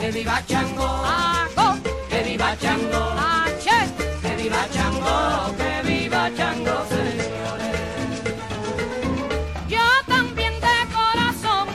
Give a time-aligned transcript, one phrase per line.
[0.00, 0.86] Que viva Chango.
[1.04, 1.78] Hago,
[2.08, 3.02] Que viva Chango.
[3.18, 3.70] H,
[4.22, 5.56] Que viva Chango.
[5.58, 7.80] Que viva Chango, señores.
[9.68, 11.68] yo también de corazón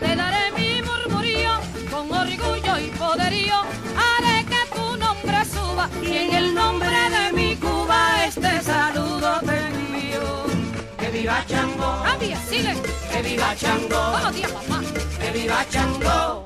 [0.00, 1.52] te daré mi murmurío,
[1.90, 3.58] con orgullo y poderío,
[4.06, 9.56] haré que tu nombre suba, y en el nombre de mi Cuba este saludo te
[9.68, 10.46] envío.
[10.98, 12.02] Que viva Chango.
[12.04, 12.74] Cambia, sigue.
[13.10, 14.10] Que viva Chango.
[14.12, 14.80] Buenos días, papá.
[15.20, 16.41] Que viva Chango.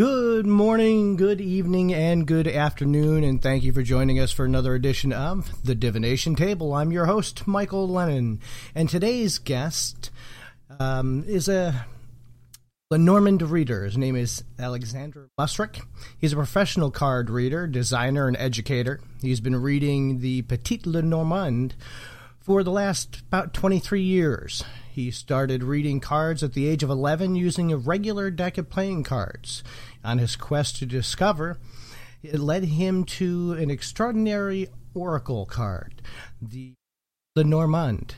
[0.00, 4.74] Good morning, good evening, and good afternoon, and thank you for joining us for another
[4.74, 6.74] edition of The Divination Table.
[6.74, 8.40] I'm your host, Michael Lennon,
[8.74, 10.10] and today's guest
[10.80, 11.86] um, is a
[12.90, 13.84] Lenormand reader.
[13.84, 15.84] His name is Alexander Musruck.
[16.16, 18.98] He's a professional card reader, designer, and educator.
[19.20, 21.74] He's been reading the Petit Lenormand
[22.40, 24.64] for the last about 23 years.
[24.90, 29.02] He started reading cards at the age of 11 using a regular deck of playing
[29.02, 29.62] cards.
[30.02, 31.58] On his quest to discover,
[32.22, 36.00] it led him to an extraordinary oracle card,
[36.40, 36.72] the
[37.36, 38.14] Lenormand.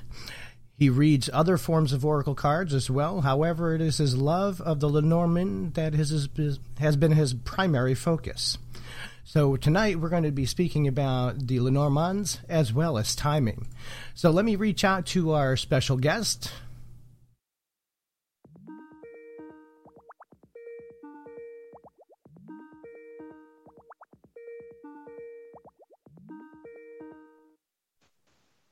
[0.81, 3.21] He reads other forms of oracle cards as well.
[3.21, 6.27] However, it is his love of the Lenormand that his,
[6.79, 8.57] has been his primary focus.
[9.23, 13.69] So tonight we're going to be speaking about the Lenormands as well as timing.
[14.15, 16.51] So let me reach out to our special guest.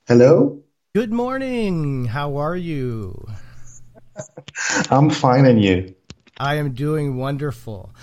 [0.07, 0.63] Hello,
[0.99, 2.07] Good morning.
[2.07, 3.25] How are you?
[4.91, 5.95] I'm fine, and you?
[6.39, 7.95] I am doing wonderful.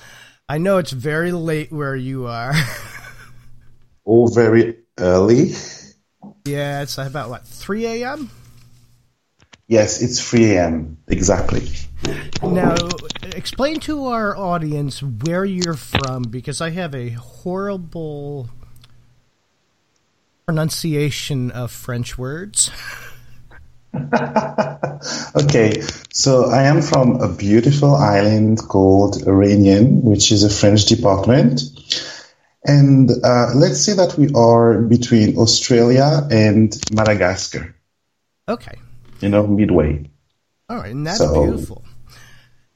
[0.48, 2.54] I know it's very late where you are.
[4.08, 5.52] Oh, very early.
[6.46, 8.30] yeah, it's about what 3 a.m.
[9.68, 10.98] Yes, it's 3 a.m.
[11.10, 11.68] exactly.
[12.44, 12.76] Now,
[13.36, 18.50] explain to our audience where you're from because I have a horrible
[20.46, 22.70] pronunciation of French words.
[25.36, 25.82] Okay,
[26.12, 31.62] so I am from a beautiful island called Réunion, which is a French department.
[32.66, 37.76] And uh, let's say that we are between Australia and Madagascar,
[38.50, 38.76] Okay.
[39.22, 40.10] you know, midway.
[40.70, 41.84] All right, and that's So- beautiful.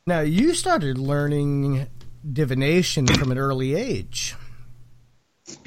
[0.06, 1.88] Now, you started learning
[2.32, 4.36] divination from an early age.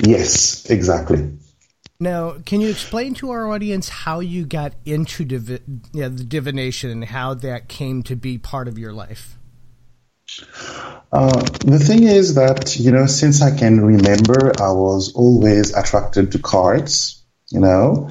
[0.03, 1.33] Yes, exactly.
[2.03, 5.61] Now, can you explain to our audience how you got into divi-
[5.93, 9.39] yeah, the divination and how that came to be part of your life?
[11.13, 16.33] Uh, the thing is that, you know, since I can remember, I was always attracted
[16.33, 18.09] to cards, you know.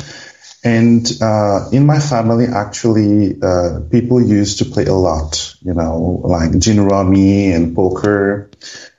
[0.64, 6.22] And uh, in my family, actually, uh, people used to play a lot, you know,
[6.24, 8.52] like gin rummy and poker.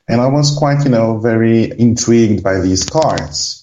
[0.06, 3.61] And I was quite, you know, very intrigued by these cards.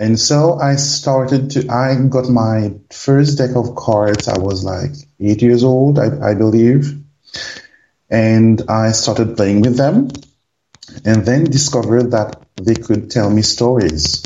[0.00, 4.26] And so I started to, I got my first deck of cards.
[4.26, 7.00] I was like eight years old, I, I believe
[8.10, 10.08] and I started playing with them
[11.04, 14.22] and then discovered that they could tell me stories.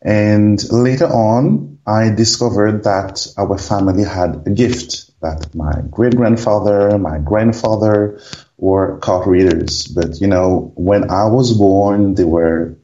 [0.00, 6.96] And later on, I discovered that our family had a gift that my great grandfather,
[6.98, 8.20] my grandfather
[8.56, 12.77] were card readers, but you know, when I was born, they were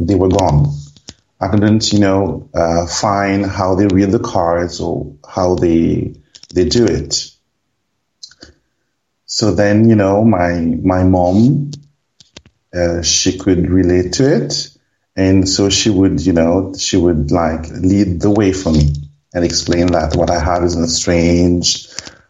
[0.00, 0.72] they were gone.
[1.40, 6.14] I couldn't, you know, uh, find how they read the cards or how they
[6.54, 7.30] they do it.
[9.26, 11.70] So then, you know, my my mom,
[12.74, 14.68] uh, she could relate to it,
[15.16, 18.94] and so she would, you know, she would like lead the way for me
[19.34, 21.88] and explain that what I had isn't strange.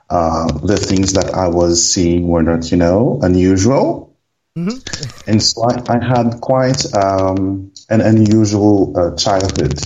[0.08, 4.09] Uh, the things that I was seeing were not, you know, unusual.
[4.58, 5.30] Mm-hmm.
[5.30, 9.78] And so I, I had quite um, an unusual uh, childhood,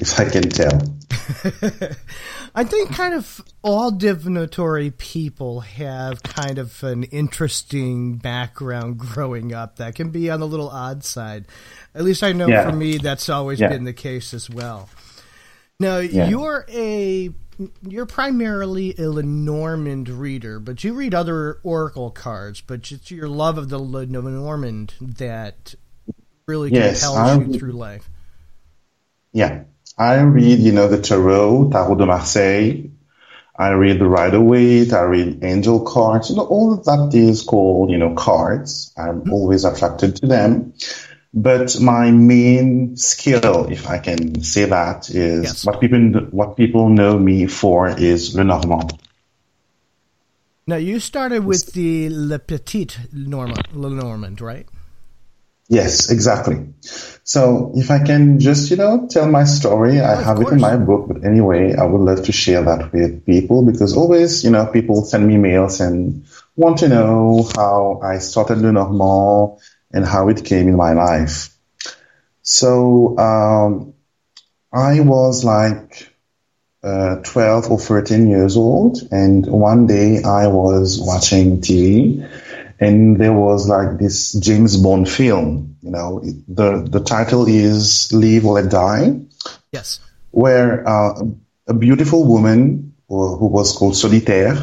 [0.00, 0.80] if I can tell.
[2.54, 9.76] I think kind of all divinatory people have kind of an interesting background growing up
[9.76, 11.46] that can be on the little odd side.
[11.94, 12.68] At least I know yeah.
[12.68, 13.68] for me that's always yeah.
[13.68, 14.90] been the case as well.
[15.80, 16.28] Now yeah.
[16.28, 17.30] you're a
[17.82, 22.60] you're primarily a Lenormand reader, but you read other oracle cards.
[22.60, 25.74] But it's your love of the Lenormand that
[26.46, 28.08] really yes, compels you through life.
[29.32, 29.64] Yeah,
[29.96, 32.90] I read, you know, the Tarot, Tarot de Marseille.
[33.56, 34.92] I read the Rider Waite.
[34.92, 36.30] I read angel cards.
[36.30, 38.92] You know, all of that is called, you know, cards.
[38.96, 39.32] I'm mm-hmm.
[39.32, 40.74] always attracted to them.
[41.34, 45.64] But my main skill, if I can say that, is yes.
[45.64, 45.98] what people
[46.30, 48.98] what people know me for is Lenormand.
[50.66, 54.66] Now you started with the Le Petit Normand, Lenormand, right?
[55.68, 56.66] Yes, exactly.
[57.24, 60.76] So if I can just, you know, tell my story, I have it in my
[60.76, 64.66] book, but anyway, I would love to share that with people because always, you know,
[64.66, 66.26] people send me mails and
[66.56, 69.58] want to know how I started Lenormand
[69.92, 71.56] and how it came in my life.
[72.42, 73.94] So, um,
[74.72, 76.12] I was like,
[76.82, 82.28] uh, 12 or 13 years old and one day I was watching TV
[82.82, 85.76] and there was like this James Bond film.
[85.82, 89.20] You know, the the title is Live or Let Die.
[89.70, 90.00] Yes.
[90.32, 91.22] Where uh,
[91.68, 94.56] a beautiful woman who was called Solitaire,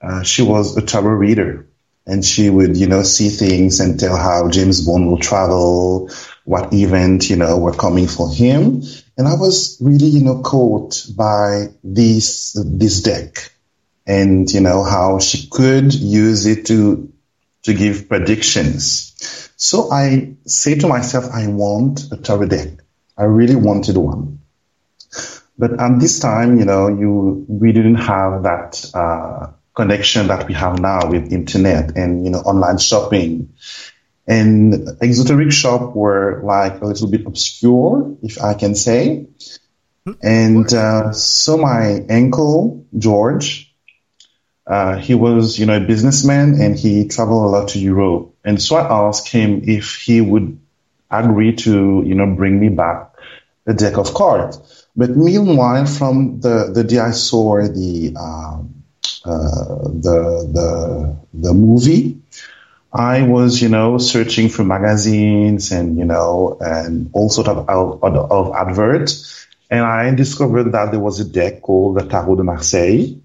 [0.00, 1.66] uh, she was a travel reader,
[2.06, 6.10] and she would you know see things and tell how James Bond will travel,
[6.44, 8.82] what event you know were coming for him,
[9.16, 13.52] and I was really you know caught by this this deck
[14.06, 17.12] and you know how she could use it to
[17.62, 19.50] to give predictions.
[19.56, 22.68] So I say to myself, I want a tarot deck.
[23.16, 24.40] I really wanted one.
[25.58, 30.54] But at this time, you know, you we didn't have that uh, connection that we
[30.54, 33.54] have now with internet and you know online shopping.
[34.26, 39.26] And esoteric shop were like a little bit obscure, if I can say.
[40.22, 43.74] And uh, so my uncle George,
[44.66, 48.34] uh, he was, you know, a businessman and he traveled a lot to Europe.
[48.44, 50.58] And so I asked him if he would
[51.10, 53.12] agree to, you know, bring me back
[53.66, 54.86] a deck of cards.
[54.94, 58.79] But meanwhile, from the, the day I saw the, um,
[59.24, 62.20] the, the, the movie,
[62.92, 68.02] I was, you know, searching for magazines and, you know, and all sort of, of,
[68.02, 69.46] of adverts.
[69.70, 73.20] And I discovered that there was a deck called the Tarot de Marseille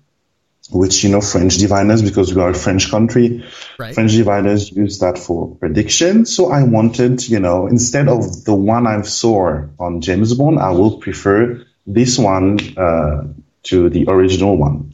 [0.72, 3.46] which you know French diviners because we are a French country.
[3.78, 3.94] Right.
[3.94, 6.26] French diviners use that for prediction.
[6.26, 10.72] So I wanted, you know, instead of the one I saw on James Bond, I
[10.72, 13.26] will prefer this one uh,
[13.64, 14.94] to the original one.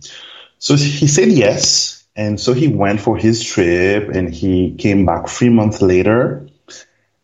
[0.61, 5.27] So he said yes, and so he went for his trip, and he came back
[5.27, 6.47] three months later,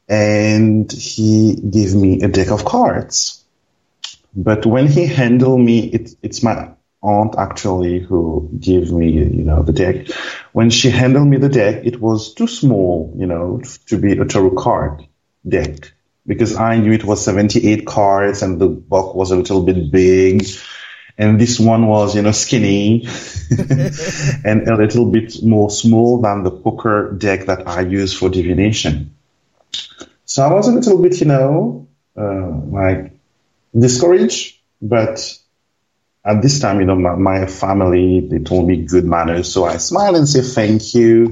[0.10, 3.46] and he gave me a deck of cards.
[4.36, 6.72] But when he handled me, it, it's my
[7.04, 10.08] aunt actually who gave me, you know, the deck.
[10.54, 14.26] When she handled me the deck, it was too small, you know, to be a
[14.26, 15.06] tarot card
[15.48, 15.94] deck
[16.26, 20.48] because I knew it was 78 cards and the book was a little bit big.
[21.18, 23.08] And this one was, you know, skinny
[24.46, 29.16] and a little bit more small than the poker deck that I use for divination.
[30.26, 33.14] So I was a little bit, you know, uh, like
[33.78, 35.38] discouraged, but
[36.24, 39.52] at this time, you know, my, my, family, they told me good manners.
[39.52, 41.32] So I smile and say thank you.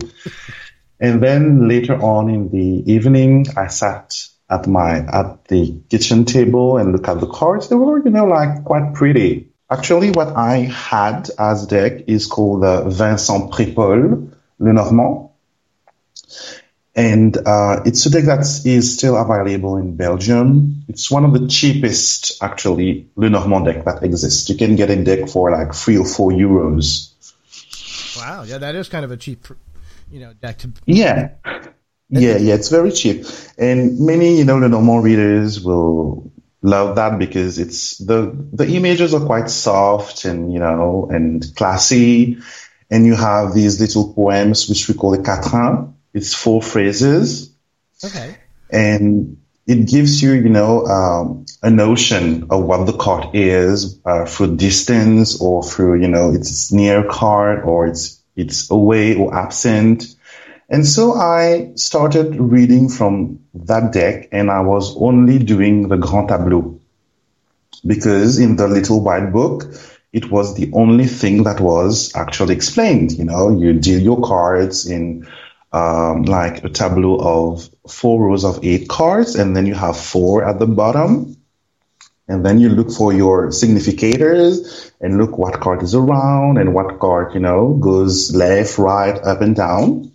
[0.99, 4.15] and then later on in the evening, I sat
[4.49, 7.67] at my, at the kitchen table and look at the cards.
[7.67, 9.51] They were, you know, like quite pretty.
[9.69, 15.29] Actually, what I had as deck is called the Vincent Prépol Lenormand.
[16.97, 20.83] And uh, it's a deck that is still available in Belgium.
[20.87, 24.49] It's one of the cheapest, actually, Lenormand deck that exists.
[24.49, 27.11] You can get a deck for like three or four euros.
[28.17, 29.45] Wow, yeah, that is kind of a cheap
[30.11, 30.71] you know, deck to.
[30.85, 31.31] Yeah.
[32.09, 33.25] Yeah, yeah, it's very cheap.
[33.57, 36.31] And many, you know, Lenormand readers will
[36.65, 42.37] love that because it's the the images are quite soft and you know and classy.
[42.91, 47.51] And you have these little poems which we call a quatrain it's four phrases.
[48.03, 48.37] Okay.
[48.69, 54.25] and it gives you you know um, a notion of what the card is uh,
[54.25, 60.15] through distance or through you know it's near card or it's it's away or absent.
[60.67, 66.29] And so I started reading from that deck and I was only doing the Grand
[66.29, 66.79] Tableau
[67.85, 69.65] because in the little white book,
[70.11, 73.11] it was the only thing that was actually explained.
[73.11, 75.27] You know, you deal your cards in
[75.73, 80.47] um, like a tableau of four rows of eight cards, and then you have four
[80.47, 81.35] at the bottom.
[82.27, 86.99] And then you look for your significators and look what card is around and what
[86.99, 90.11] card, you know, goes left, right, up and down.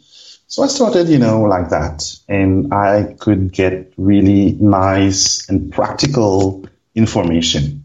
[0.49, 2.03] So I started, you know, like that.
[2.31, 7.85] And I could get really nice and practical information.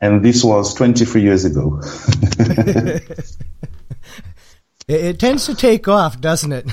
[0.00, 1.82] And this was 23 years ago.
[4.90, 6.66] It, it tends to take off, doesn't it?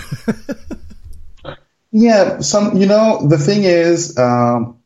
[1.91, 4.79] yeah, some, you know, the thing is, um,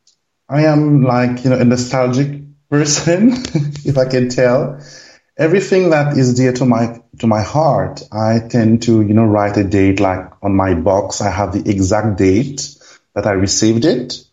[0.49, 3.31] I am like, you know, a nostalgic person,
[3.85, 4.81] if I can tell.
[5.41, 9.57] Everything that is dear to my to my heart, I tend to, you know, write
[9.57, 11.19] a date like on my box.
[11.19, 12.77] I have the exact date
[13.15, 14.23] that I received it.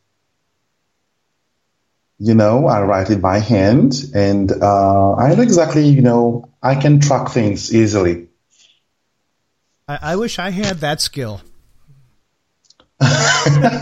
[2.18, 6.74] You know, I write it by hand, and uh, I know exactly, you know, I
[6.74, 8.28] can track things easily.
[9.88, 11.40] I, I wish I had that skill.
[13.00, 13.80] I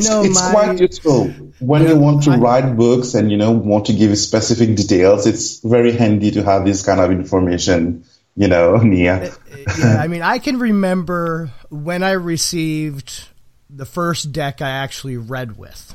[0.00, 3.36] know it's my quite useful when Yeah, you want to I- write books and you
[3.36, 5.26] know want to give specific details.
[5.26, 9.14] It's very handy to have this kind of information, you know, near.
[9.14, 13.28] Eh, eh, yeah, I mean, I can remember when I received
[13.70, 15.94] the first deck I actually read with.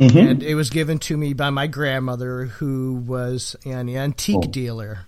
[0.00, 0.16] Mm-hmm.
[0.18, 4.50] And it was given to me by my grandmother, who was an antique oh.
[4.50, 5.00] dealer.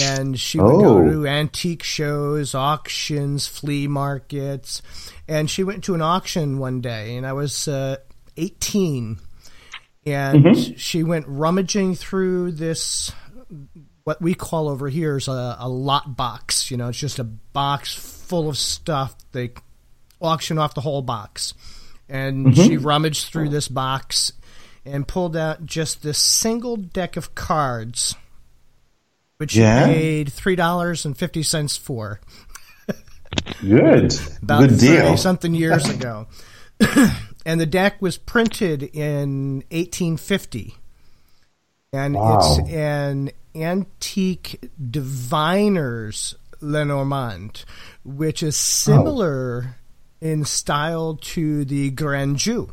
[0.00, 1.08] And she would go Oh.
[1.08, 4.82] to antique shows, auctions, flea markets.
[5.28, 7.98] And she went to an auction one day, and I was uh,
[8.36, 9.18] 18.
[10.04, 10.74] And mm-hmm.
[10.76, 13.12] she went rummaging through this
[14.04, 16.70] what we call over here is a, a lot box.
[16.70, 19.14] You know, it's just a box full of stuff.
[19.32, 19.52] They
[20.20, 21.54] auction off the whole box.
[22.08, 22.62] And mm-hmm.
[22.62, 24.32] she rummaged through this box
[24.84, 28.16] and pulled out just this single deck of cards,
[29.36, 29.86] which Yeah.
[29.86, 32.20] she paid $3.50 for
[33.60, 35.16] Good, about good deal.
[35.16, 36.26] something years ago.
[37.44, 40.74] and the deck was printed in 1850.
[41.92, 42.38] And Wow.
[42.38, 47.64] it's an antique diviner's Lenormand,
[48.04, 49.76] which is similar
[50.20, 52.68] in style to the Grand Jeu.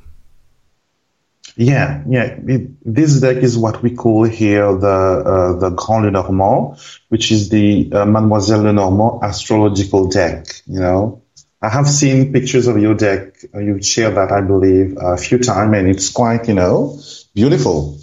[1.56, 2.38] Yeah, yeah.
[2.48, 6.78] It, this deck is what we call here the uh, the Grand Lenormand,
[7.10, 10.46] which is the uh, Mademoiselle Lenormand astrological deck.
[10.68, 11.22] You know,
[11.62, 13.36] I have seen pictures of your deck.
[13.54, 16.98] You've shared that, I believe, a few times, and it's quite, you know,
[17.36, 18.00] beautiful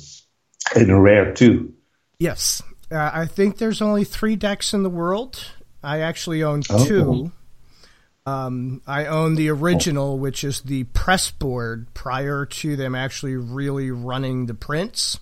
[0.74, 1.72] and rare too.
[2.18, 2.62] Yes.
[2.90, 5.42] Uh, I think there's only three decks in the world.
[5.82, 6.84] I actually own Oh.
[6.86, 7.32] two.
[8.26, 13.90] Um, I own the original, which is the press board prior to them actually really
[13.90, 15.20] running the prints.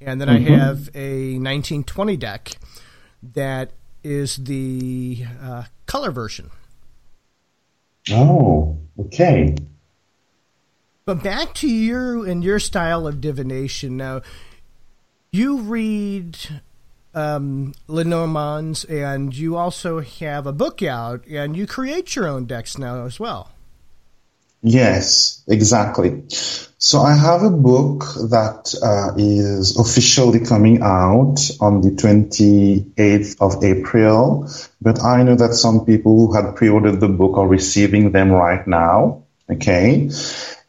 [0.00, 2.52] And then I have a 1920 deck
[3.34, 3.72] that
[4.02, 6.50] is the uh, color version.
[8.10, 9.54] Oh, okay.
[11.04, 13.96] But back to you and your style of divination.
[13.96, 14.22] Now,
[15.32, 16.38] you read
[17.14, 22.78] um, Lenormands, and you also have a book out, and you create your own decks
[22.78, 23.50] now as well.
[24.62, 26.22] Yes, exactly.
[26.82, 33.62] So I have a book that uh, is officially coming out on the 28th of
[33.64, 34.50] April,
[34.80, 38.66] but I know that some people who had pre-ordered the book are receiving them right
[38.66, 39.24] now.
[39.50, 40.10] Okay.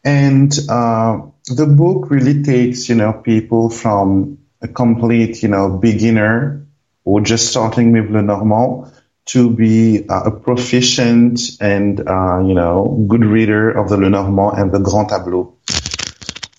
[0.03, 6.65] And uh, the book really takes, you know, people from a complete, you know, beginner
[7.03, 8.91] or just starting with Lenormand
[9.25, 14.71] to be uh, a proficient and, uh, you know, good reader of the Lenormand and
[14.71, 15.55] the Grand Tableau.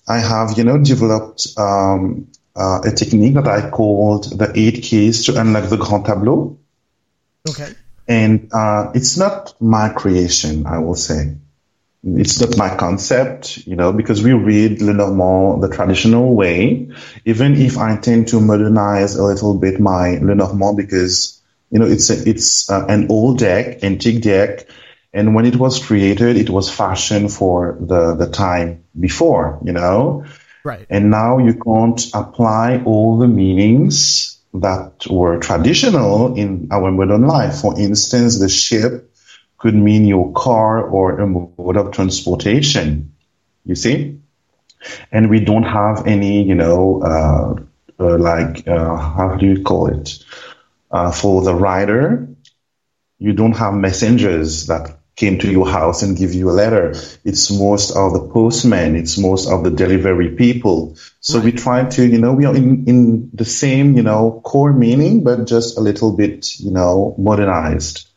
[0.07, 5.25] I have, you know, developed um, uh, a technique that I called the eight keys
[5.25, 6.57] to unlock the Grand Tableau.
[7.47, 7.73] Okay.
[8.07, 11.35] And uh, it's not my creation, I will say.
[12.05, 16.89] it's not my concept, you know, because we read Lenormand the traditional way,
[17.23, 21.41] even if I tend to modernize a little bit my Lenormand because,
[21.73, 24.67] you know, it's a, it's uh, an old deck, antique deck.
[25.11, 30.25] And when it was created, it was fashioned for the, the time before, you know?
[30.63, 30.85] Right.
[30.87, 37.61] And now you can't apply all the meanings that were traditional in our modern life.
[37.61, 39.11] For instance, the ship
[39.57, 43.15] could mean your car or a mode of transportation.
[43.65, 44.19] You see?
[45.11, 47.55] And we don't have any, you know, uh,
[47.99, 50.23] uh, like, uh, how do you call it?
[50.93, 52.29] Uh, for the rider,
[53.17, 56.93] you don't have messengers that came to your house and give you a letter.
[57.23, 58.95] It's most of the postmen.
[58.95, 60.95] It's most of the delivery people.
[61.19, 61.45] So right.
[61.45, 65.23] we try to, you know, we are in, in the same, you know, core meaning,
[65.23, 68.07] but just a little bit, you know, modernized.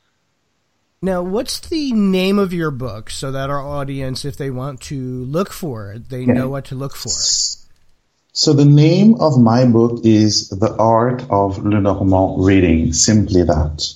[1.00, 5.24] Now, what's the name of your book so that our audience, if they want to
[5.24, 6.32] look for it, they yeah.
[6.32, 7.10] know what to look for?
[8.38, 13.94] So the name of my book is The Art of Lenormand Reading, simply that.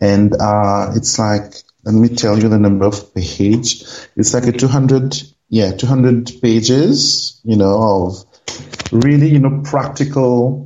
[0.00, 3.82] And uh, it's like, let me tell you the number of page.
[4.14, 8.24] It's like a 200, yeah, 200 pages, you know, of
[8.92, 10.62] really, you know, practical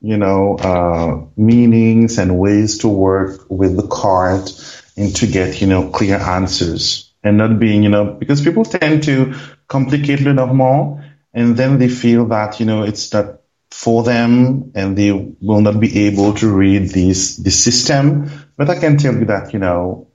[0.00, 4.48] you know, uh, meanings and ways to work with the card
[4.96, 9.04] and to get, you know, clear answers and not being, you know, because people tend
[9.04, 9.34] to
[9.66, 11.04] complicate Lenormand
[11.34, 15.78] and then they feel that, you know, it's not for them and they will not
[15.78, 18.30] be able to read this, this system.
[18.56, 20.08] But I can tell you that, you know,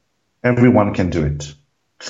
[0.44, 1.54] everyone can do it.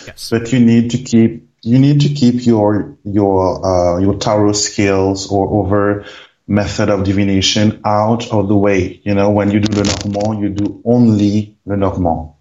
[0.08, 0.30] Yes.
[0.30, 5.32] But you need to keep, you need to keep your, your, uh, your tarot skills
[5.32, 6.06] or over
[6.48, 9.02] method of divination out of the way.
[9.04, 12.32] You know, when you do Lenormand, you do only Lenormand.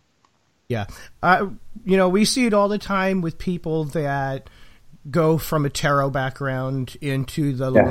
[0.68, 0.86] Yeah.
[1.22, 1.50] Uh,
[1.84, 4.48] you know, we see it all the time with people that
[5.10, 7.82] go from a tarot background into the yeah.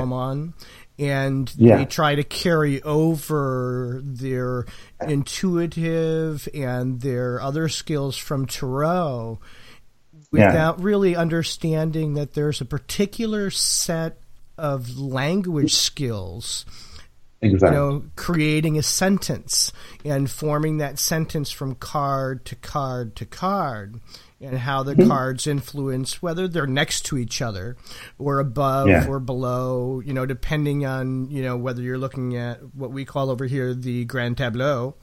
[0.98, 1.78] And yeah.
[1.78, 4.66] they try to carry over their
[5.00, 9.40] intuitive and their other skills from tarot
[10.30, 10.84] without yeah.
[10.84, 14.18] really understanding that there's a particular set
[14.56, 16.64] of language skills.
[17.42, 17.76] Exactly.
[17.76, 19.72] You know, creating a sentence
[20.04, 24.00] and forming that sentence from card to card to card,
[24.40, 25.08] and how the mm-hmm.
[25.08, 27.76] cards influence whether they're next to each other
[28.18, 29.06] or above yeah.
[29.06, 33.30] or below, you know, depending on, you know, whether you're looking at what we call
[33.30, 34.94] over here the grand tableau.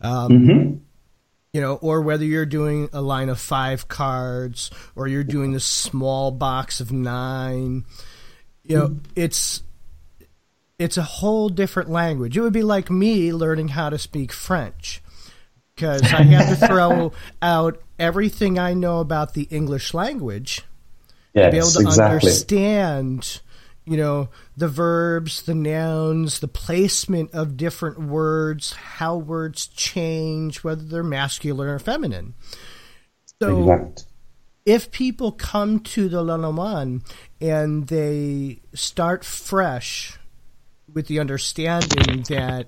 [0.00, 0.76] Um, mm-hmm
[1.52, 5.58] you know, or whether you're doing a line of five cards or you're doing the
[5.58, 7.84] small box of nine
[8.70, 9.62] you know, it's
[10.80, 12.38] it's a whole different language.
[12.38, 15.02] It would be like me learning how to speak French
[15.74, 17.12] because I have to throw
[17.42, 20.62] out everything I know about the English language
[21.34, 22.14] yes, to be able to exactly.
[22.14, 23.40] understand,
[23.84, 30.82] you know, the verbs, the nouns, the placement of different words, how words change, whether
[30.82, 32.32] they're masculine or feminine.
[33.42, 33.92] So
[34.64, 37.02] if people come to the Lenormand
[37.38, 40.18] and they start fresh
[40.94, 42.66] with the understanding that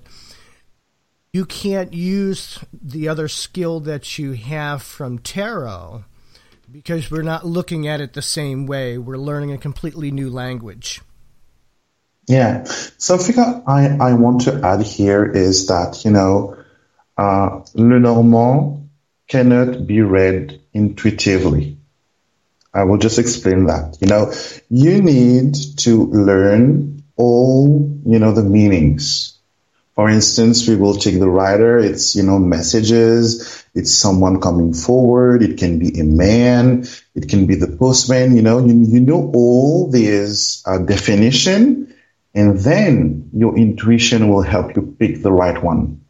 [1.31, 6.05] you can't use the other skill that you have from tarot
[6.71, 8.97] because we're not looking at it the same way.
[8.97, 11.01] We're learning a completely new language.
[12.27, 12.63] Yeah.
[12.63, 16.57] Something I, I want to add here is that, you know,
[17.17, 18.89] uh, Lenormand
[19.27, 21.77] cannot be read intuitively.
[22.73, 23.97] I will just explain that.
[24.01, 24.33] You know,
[24.69, 29.37] you need to learn all, you know, the meanings.
[29.95, 31.77] For instance, we will take the rider.
[31.77, 33.63] It's, you know, messages.
[33.75, 35.43] It's someone coming forward.
[35.43, 36.87] It can be a man.
[37.13, 38.35] It can be the postman.
[38.35, 41.93] You know, you, you know all these uh, definition
[42.33, 46.01] and then your intuition will help you pick the right one.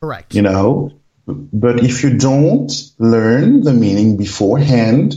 [0.00, 0.34] Correct.
[0.34, 0.92] You know,
[1.26, 5.14] but if you don't learn the meaning beforehand,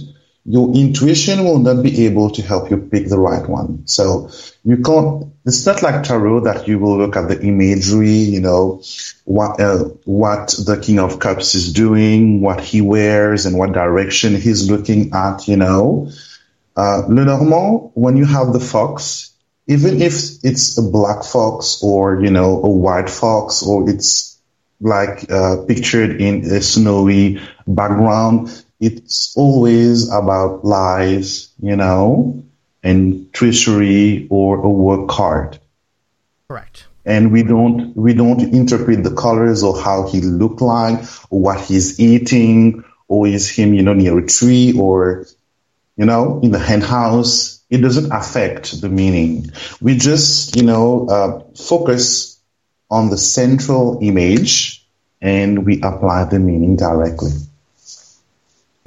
[0.50, 3.86] your intuition will not be able to help you pick the right one.
[3.86, 4.30] So
[4.64, 8.82] you can't, it's not like tarot that you will look at the imagery, you know,
[9.26, 14.36] what, uh, what the King of Cups is doing, what he wears and what direction
[14.36, 16.12] he's looking at, you know.
[16.78, 19.34] Uh, Lenormand, when you have the fox,
[19.68, 20.14] even if
[20.46, 24.40] it's a black fox or, you know, a white fox or it's
[24.80, 32.44] like, uh, pictured in a snowy background, it's always about lies, you know,
[32.84, 35.60] and treachery or a work hard.
[36.48, 36.88] Correct.
[37.08, 41.62] and we don't we don't interpret the colors or how he looked like or what
[41.62, 45.26] he's eating or is him you know near a tree or
[45.96, 49.50] you know in the hen house it doesn't affect the meaning
[49.82, 52.40] we just you know uh, focus
[52.90, 54.86] on the central image
[55.22, 57.32] and we apply the meaning directly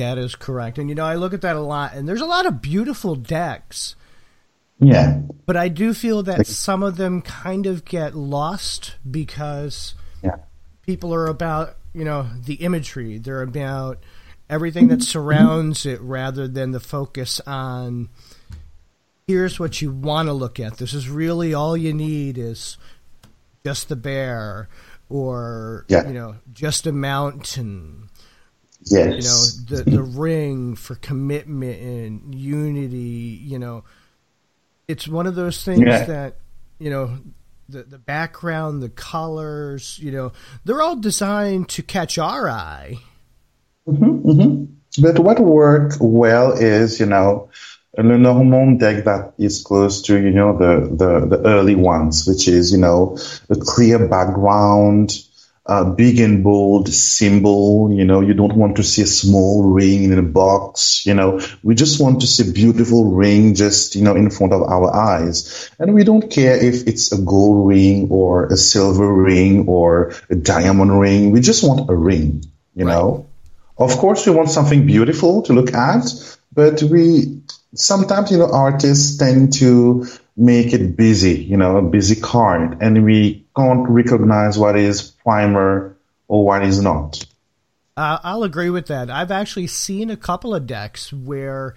[0.00, 2.26] that is correct and you know i look at that a lot and there's a
[2.26, 3.94] lot of beautiful decks
[4.80, 5.20] yeah.
[5.46, 10.36] But I do feel that some of them kind of get lost because yeah.
[10.82, 13.18] people are about, you know, the imagery.
[13.18, 14.02] They're about
[14.48, 18.08] everything that surrounds it rather than the focus on
[19.26, 20.78] here's what you want to look at.
[20.78, 22.78] This is really all you need is
[23.64, 24.68] just the bear
[25.08, 26.06] or yeah.
[26.06, 28.08] you know, just a mountain.
[28.84, 29.60] Yes.
[29.68, 33.84] You know, the the ring for commitment and unity, you know,
[34.88, 36.04] it's one of those things yeah.
[36.04, 36.36] that
[36.78, 37.18] you know
[37.68, 40.32] the the background, the colors, you know,
[40.64, 42.98] they're all designed to catch our eye.
[43.86, 44.64] Mm-hmm, mm-hmm.
[45.02, 47.50] But what works well is, you know,
[47.96, 52.48] a Lenormand deck that is close to, you know, the, the, the early ones, which
[52.48, 55.12] is, you know, a clear background,
[55.70, 57.92] uh, big and bold symbol.
[57.92, 61.06] You know, you don't want to see a small ring in a box.
[61.06, 64.52] You know, we just want to see a beautiful ring just, you know, in front
[64.52, 65.70] of our eyes.
[65.78, 70.34] And we don't care if it's a gold ring or a silver ring or a
[70.34, 71.30] diamond ring.
[71.30, 72.92] We just want a ring, you right.
[72.92, 73.28] know.
[73.78, 76.02] Of course, we want something beautiful to look at,
[76.52, 77.42] but we
[77.74, 80.06] sometimes, you know, artists tend to
[80.40, 85.96] make it busy, you know, a busy card, and we can't recognize what is primer
[86.28, 87.24] or what is not.
[87.96, 89.10] Uh, I'll agree with that.
[89.10, 91.74] I've actually seen a couple of decks where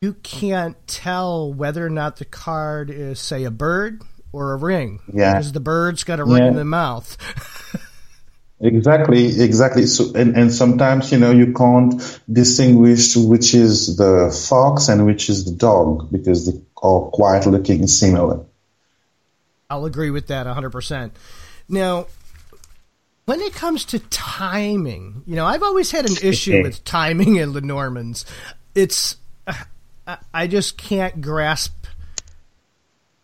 [0.00, 4.00] you can't tell whether or not the card is, say, a bird
[4.32, 5.00] or a ring.
[5.12, 5.34] Yeah.
[5.34, 6.48] Because the bird's got a ring yeah.
[6.48, 7.18] in the mouth.
[8.60, 9.86] Exactly, exactly.
[9.86, 15.30] So, and, and sometimes, you know, you can't distinguish which is the fox and which
[15.30, 18.44] is the dog because they are quite looking similar.
[19.70, 21.12] I'll agree with that 100%.
[21.70, 22.06] Now,
[23.24, 27.54] when it comes to timing, you know, I've always had an issue with timing in
[27.54, 28.26] Lenormands.
[28.74, 29.16] It's,
[30.34, 31.86] I just can't grasp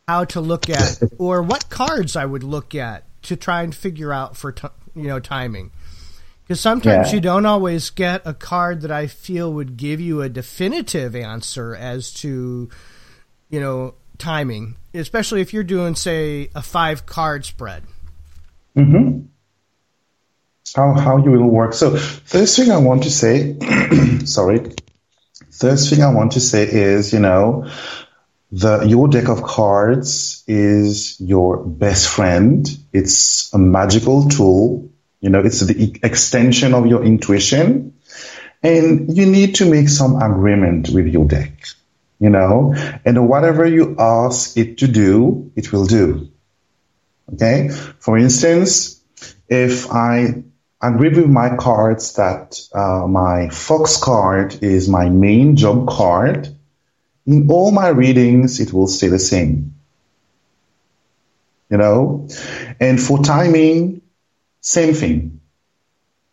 [0.08, 4.12] how to look at or what cards I would look at to try and figure
[4.12, 5.70] out for t- you know timing
[6.46, 7.14] because sometimes yeah.
[7.14, 11.74] you don't always get a card that I feel would give you a definitive answer
[11.74, 12.70] as to
[13.50, 17.82] you know timing, especially if you're doing say a five card spread.
[18.76, 19.26] Mm-hmm.
[20.74, 21.74] How how you will work?
[21.74, 23.56] So first thing I want to say,
[24.24, 24.72] sorry,
[25.50, 27.68] first thing I want to say is you know
[28.52, 32.68] the your deck of cards is your best friend.
[32.92, 34.90] It's a magical tool.
[35.20, 37.94] You know, it's the extension of your intuition.
[38.62, 41.52] And you need to make some agreement with your deck.
[42.18, 46.30] You know, and whatever you ask it to do, it will do.
[47.34, 47.68] Okay.
[47.98, 49.02] For instance,
[49.48, 50.44] if I
[50.80, 56.55] agree with my cards that uh, my Fox card is my main job card,
[57.26, 59.74] in all my readings, it will stay the same.
[61.68, 62.28] You know?
[62.80, 64.02] And for timing,
[64.60, 65.40] same thing.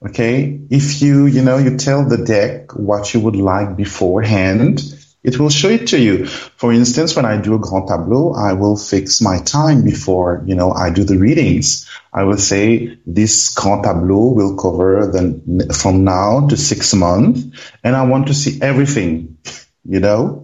[0.05, 0.59] Okay?
[0.69, 4.81] If you, you know, you tell the deck what you would like beforehand,
[5.23, 6.27] it will show it to you.
[6.27, 10.53] For instance, when I do a grand tableau, I will fix my time before, you
[10.53, 11.89] know, I do the readings.
[12.11, 17.41] I will say this grand tableau will cover the, from now to six months
[17.83, 19.37] and I want to see everything,
[19.85, 20.42] you know?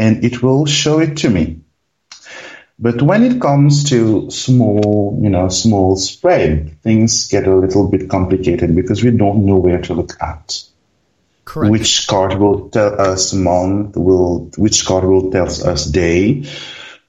[0.00, 1.60] And it will show it to me.
[2.78, 8.08] But when it comes to small, you know, small spread, things get a little bit
[8.08, 10.64] complicated because we don't know where to look at.
[11.44, 11.70] Correct.
[11.70, 16.44] Which card will tell us month, will which card will tell us day.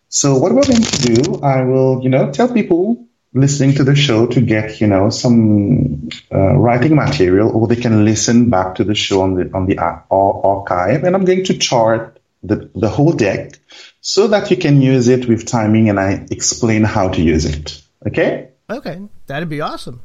[0.10, 3.96] So what we're going to do, I will, you know, tell people listening to the
[3.96, 8.84] show to get, you know, some uh, writing material, or they can listen back to
[8.84, 13.14] the show on the on the archive, and I'm going to chart the, the whole
[13.14, 13.60] deck
[14.02, 17.82] so that you can use it with timing and I explain how to use it.
[18.08, 18.50] Okay?
[18.70, 19.02] Okay.
[19.28, 20.02] That'd be awesome.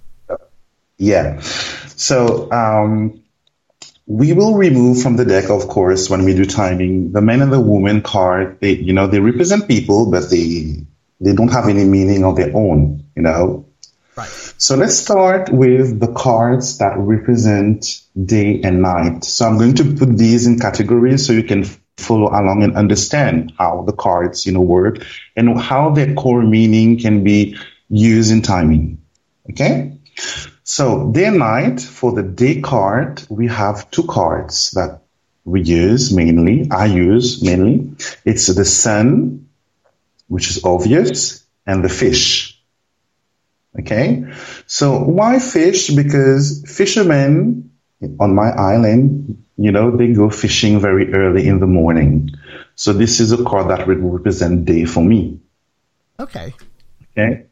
[0.98, 1.40] Yeah.
[1.40, 3.22] So, um,
[4.06, 7.52] we will remove from the deck, of course, when we do timing, the men and
[7.52, 8.60] the woman card.
[8.60, 10.86] They, you know, they represent people, but they,
[11.20, 13.66] they don't have any meaning of their own, you know?
[14.16, 14.28] Right.
[14.28, 19.24] So let's start with the cards that represent day and night.
[19.24, 23.52] So I'm going to put these in categories so you can follow along and understand
[23.58, 25.04] how the cards, you know, work
[25.34, 27.56] and how their core meaning can be
[27.88, 28.98] used in timing.
[29.50, 29.96] Okay?
[30.64, 35.02] So day and night for the day card, we have two cards that
[35.44, 36.68] we use mainly.
[36.70, 37.92] I use mainly.
[38.24, 39.48] It's the sun,
[40.26, 42.60] which is obvious, and the fish.
[43.78, 44.24] Okay.
[44.66, 45.90] So why fish?
[45.90, 47.65] Because fishermen
[48.20, 52.30] on my island, you know, they go fishing very early in the morning.
[52.74, 55.40] So this is a card that will represent day for me.
[56.20, 56.54] Okay.
[57.12, 57.46] Okay.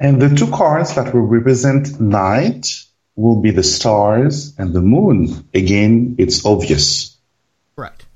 [0.00, 2.68] And the two cards that will represent night
[3.16, 5.48] will be the stars and the moon.
[5.52, 7.16] Again, it's obvious.
[7.76, 8.06] Right.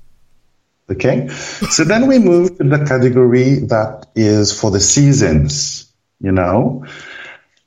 [0.89, 1.27] Okay.
[1.27, 6.85] So then we move to the category that is for the seasons, you know,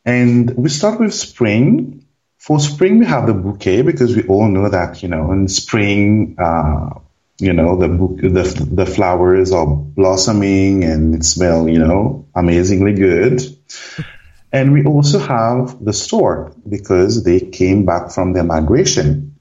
[0.05, 2.06] and we start with spring.
[2.39, 6.37] For spring, we have the bouquet because we all know that, you know, in spring,
[6.39, 6.91] uh,
[7.39, 12.95] you know, the book, the, the flowers are blossoming and it smell, you know, amazingly
[12.95, 13.43] good.
[14.53, 19.37] And we also have the stork because they came back from their migration.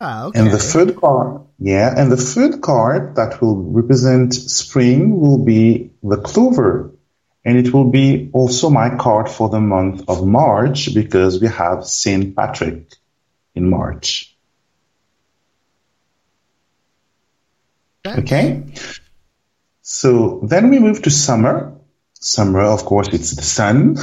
[0.00, 0.38] Ah, okay.
[0.38, 5.90] And the third card, yeah, and the third card that will represent spring will be
[6.02, 6.91] the clover.
[7.44, 11.84] And it will be also my card for the month of March because we have
[11.84, 12.36] St.
[12.36, 12.94] Patrick
[13.54, 14.36] in March.
[18.06, 18.62] Okay.
[19.82, 21.74] So then we move to summer.
[22.14, 23.96] Summer, of course, it's the sun.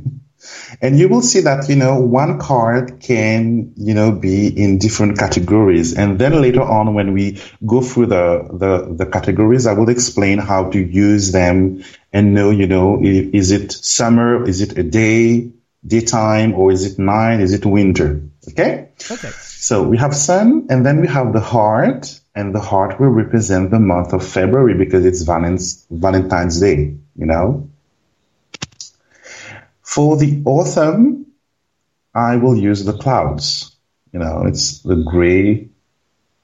[0.80, 5.18] and you will see that, you know, one card can, you know, be in different
[5.18, 5.94] categories.
[5.94, 10.38] And then later on, when we go through the, the, the categories, I will explain
[10.38, 11.84] how to use them
[12.16, 14.48] and know, you know, is it summer?
[14.48, 15.52] Is it a day,
[15.86, 17.40] daytime, or is it night?
[17.40, 18.22] Is it winter?
[18.48, 18.88] Okay.
[19.10, 19.28] Okay.
[19.28, 23.70] So we have sun and then we have the heart and the heart will represent
[23.70, 27.68] the month of February because it's Valentine's, Valentine's Day, you know.
[29.82, 31.26] For the autumn,
[32.14, 33.76] I will use the clouds.
[34.14, 35.68] You know, it's the gray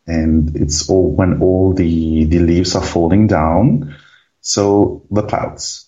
[0.07, 3.97] and it's all when all the, the leaves are falling down.
[4.43, 5.87] So the clouds.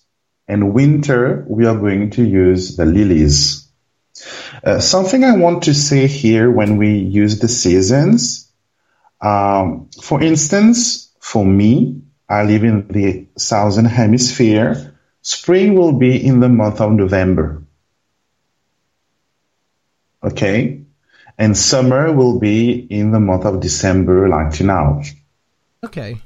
[0.48, 3.68] And winter, we are going to use the lilies.
[4.62, 8.50] Uh, something I want to say here when we use the seasons,
[9.20, 14.98] um, for instance, for me, I live in the southern hemisphere.
[15.22, 17.62] Spring will be in the month of November.
[20.22, 20.82] Okay.
[21.36, 25.02] And summer will be in the month of December, like now.
[25.82, 26.20] Okay.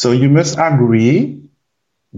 [0.00, 1.42] So you must agree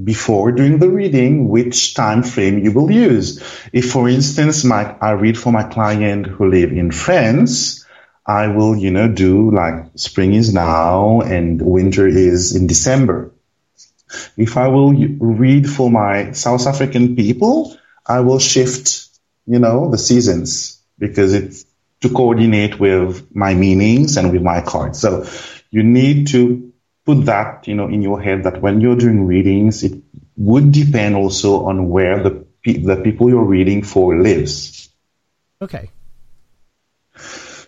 [0.05, 3.43] before doing the reading which time frame you will use.
[3.73, 7.85] If, for instance, my, I read for my client who live in France,
[8.25, 13.33] I will, you know, do like spring is now and winter is in December.
[14.37, 19.09] If I will read for my South African people, I will shift,
[19.45, 21.65] you know, the seasons because it's
[22.03, 25.01] to coordinate with my meanings and with my cards.
[25.01, 25.27] So
[25.73, 26.72] you need to
[27.05, 30.03] put that, you know, in your head that when you're doing readings, it
[30.37, 34.91] would depend also on where the pe- the people you're reading for lives.
[35.61, 35.91] Okay.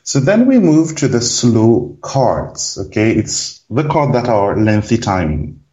[0.03, 2.79] So then we move to the slow cards.
[2.87, 5.65] Okay, it's the card that are lengthy timing.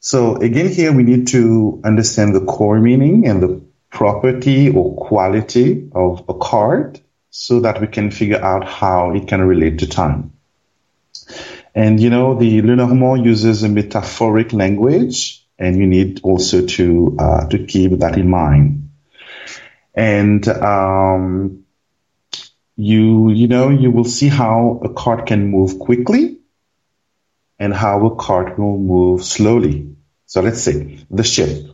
[0.00, 5.90] So again, here we need to understand the core meaning and the property or quality
[5.94, 7.00] of a card
[7.30, 10.32] so that we can figure out how it can relate to time.
[11.74, 17.48] And you know, the Lenormand uses a metaphoric language, and you need also to uh,
[17.48, 18.90] to keep that in mind.
[19.94, 21.64] And um,
[22.76, 26.38] you you know you will see how a card can move quickly,
[27.58, 29.96] and how a card will move slowly.
[30.26, 31.71] So let's say the ship.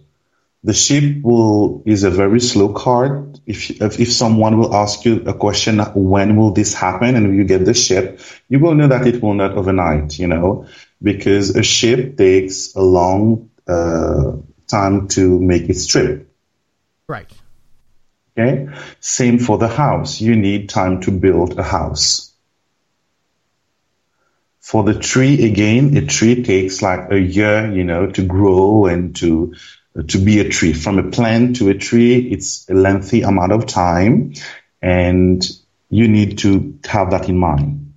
[0.65, 3.39] The ship will is a very slow card.
[3.47, 7.45] If, if if someone will ask you a question, when will this happen, and you
[7.45, 10.19] get the ship, you will know that it will not overnight.
[10.19, 10.67] You know,
[11.01, 14.33] because a ship takes a long uh,
[14.67, 16.29] time to make its trip.
[17.09, 17.33] Right.
[18.37, 18.69] Okay.
[19.01, 20.21] Same for the house.
[20.21, 22.33] You need time to build a house.
[24.61, 29.17] For the tree, again, a tree takes like a year, you know, to grow and
[29.17, 29.55] to
[30.09, 30.73] to be a tree.
[30.73, 34.35] From a plant to a tree, it's a lengthy amount of time,
[34.81, 35.45] and
[35.91, 37.95] you need to have that in mind.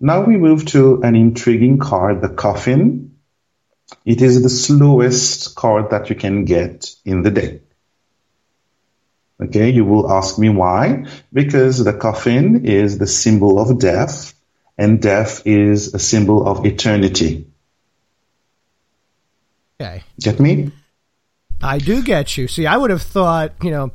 [0.00, 3.18] Now we move to an intriguing card, the coffin.
[4.04, 7.60] It is the slowest card that you can get in the deck.
[9.42, 11.06] Okay, you will ask me why?
[11.32, 14.34] Because the coffin is the symbol of death
[14.76, 17.49] and death is a symbol of eternity.
[19.80, 20.02] Okay.
[20.20, 20.70] Get me?
[21.62, 22.48] I do get you.
[22.48, 23.92] See, I would have thought, you know,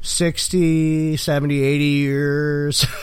[0.00, 2.86] 60, 70, 80 years.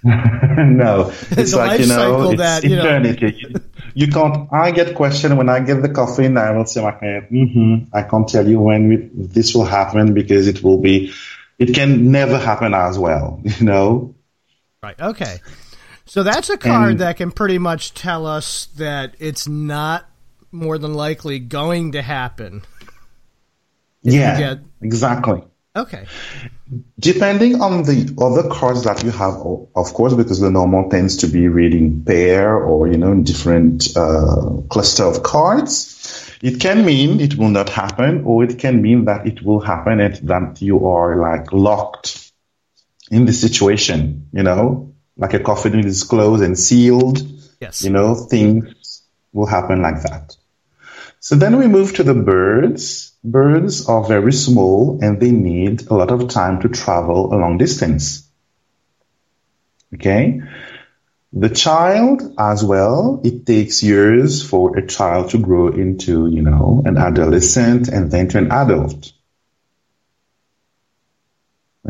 [0.04, 3.36] no, it's The like life you know, cycle it's that, you know- eternity.
[3.36, 3.54] You,
[3.94, 4.48] you can't.
[4.52, 8.02] I get questioned when I get the coffin, and I will say, like, mm-hmm, I
[8.02, 11.12] can't tell you when we, this will happen because it will be.
[11.58, 14.14] It can never happen as well, you know.
[14.84, 14.98] Right.
[15.00, 15.38] Okay.
[16.06, 20.08] So that's a card And- that can pretty much tell us that it's not
[20.50, 22.62] more than likely going to happen.
[24.02, 25.42] Yeah, get- exactly.
[25.76, 26.06] Okay.
[26.98, 31.28] Depending on the other cards that you have, of course, because the Lenormand tends to
[31.28, 37.36] be reading pair or, you know, different uh, cluster of cards, it can mean it
[37.36, 41.16] will not happen or it can mean that it will happen and that you are
[41.20, 42.32] like locked
[43.10, 47.20] in the situation, you know, like a coffin is closed and sealed,
[47.60, 47.82] Yes.
[47.82, 50.36] you know, things will happen like that.
[51.20, 53.12] So then we move to the birds.
[53.24, 57.58] Birds are very small and they need a lot of time to travel a long
[57.58, 58.28] distance.
[59.94, 60.40] Okay?
[61.32, 66.82] The child as well, it takes years for a child to grow into, you know,
[66.86, 69.12] an adolescent and then to an adult.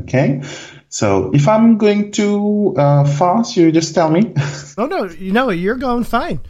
[0.00, 0.42] Okay?
[0.88, 4.32] So if I'm going too uh, fast, you just tell me.
[4.76, 6.40] Oh no, know you're going fine.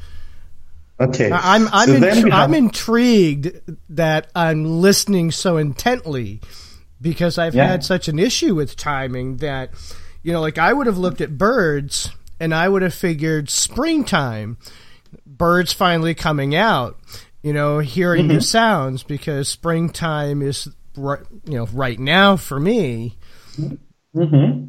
[1.00, 1.30] Okay.
[1.32, 6.40] I'm I'm So then intri- we have- I'm intrigued that I'm listening so intently
[7.00, 7.66] because I've Yeah.
[7.68, 9.70] had such an issue with timing that
[10.22, 14.56] you know like I would have looked at birds and I would have figured springtime
[15.26, 16.98] birds finally coming out
[17.42, 18.34] you know hearing Mm-hmm.
[18.36, 23.16] the sounds because springtime is right you know right now for me
[24.16, 24.64] Mm-hmm.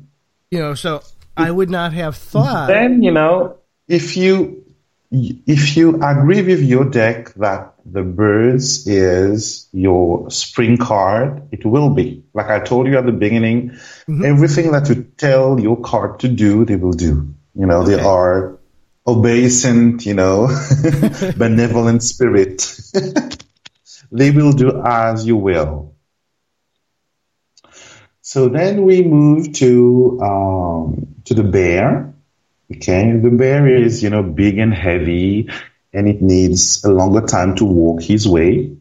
[0.52, 1.02] you know so
[1.38, 4.63] I would not have thought then you know if you
[5.12, 11.89] if you agree with your deck that the birds is your spring card it will
[11.89, 12.24] be.
[12.34, 13.78] Like i told you at the beginning
[14.24, 17.34] everything that you tell your card to do they will do.
[17.56, 18.60] You know they are
[19.08, 20.48] obeisant you know
[21.38, 22.80] benevolent spirit.
[24.12, 25.93] They will do as you will.
[28.22, 32.13] So then we move to um, to the bear.
[32.72, 35.50] Okay, the bear is you know big and heavy,
[35.94, 38.78] and it needs a longer time to walk his way.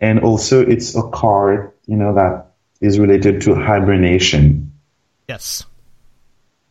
[0.00, 4.72] And also, it's a card you know that is related to hibernation.
[5.28, 5.64] yes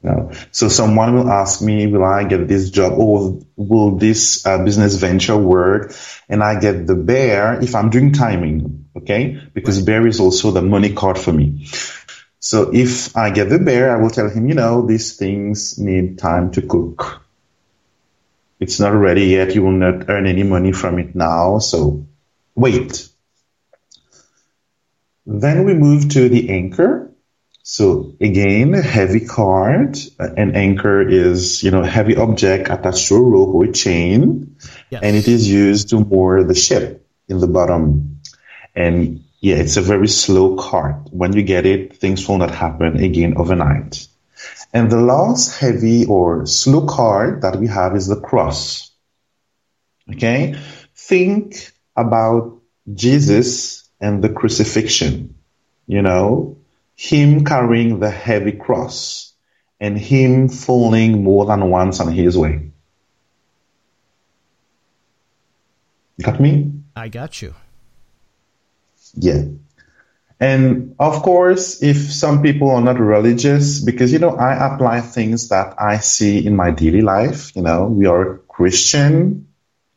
[0.06, 4.64] know, so someone will ask me, will I get this job or will this uh,
[4.64, 5.94] business venture work?
[6.30, 9.42] And I get the bear if I'm doing timing, okay?
[9.54, 11.68] Because bear is also the money card for me.
[12.46, 16.20] So if I get the bear, I will tell him, you know, these things need
[16.20, 17.26] time to cook.
[18.60, 19.56] It's not ready yet.
[19.56, 21.58] You will not earn any money from it now.
[21.58, 22.06] So
[22.54, 23.10] wait.
[25.26, 27.12] Then we move to the anchor.
[27.64, 29.98] So again, a heavy card.
[30.20, 34.58] An anchor is, you know, a heavy object attached to a rope or a chain,
[34.92, 38.22] yes and it is used to moor the ship in the bottom.
[38.76, 40.96] And yeah, it's a very slow card.
[41.12, 44.08] When you get it, things will not happen again overnight.
[44.74, 48.90] And the last heavy or slow card that we have is the cross.
[50.12, 50.56] Okay?
[50.96, 52.60] Think about
[52.92, 55.36] Jesus and the crucifixion.
[55.86, 56.58] You know,
[56.96, 59.32] him carrying the heavy cross
[59.80, 62.72] and him falling more than once on his way.
[66.20, 66.72] Got me?
[66.96, 67.54] I got you
[69.16, 69.44] Yeah.
[70.40, 75.50] And of course, if some people are not religious, because, you know, I apply things
[75.50, 77.56] that I see in my daily life.
[77.56, 79.48] You know, we are a Christian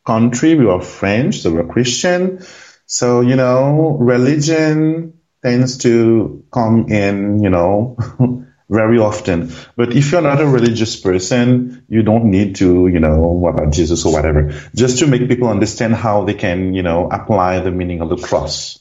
[0.05, 2.41] country, we are French, so we're Christian.
[2.85, 7.97] So, you know, religion tends to come in, you know,
[8.69, 9.51] very often.
[9.75, 13.73] But if you're not a religious person, you don't need to, you know, what about
[13.73, 17.71] Jesus or whatever, just to make people understand how they can, you know, apply the
[17.71, 18.78] meaning of the cross.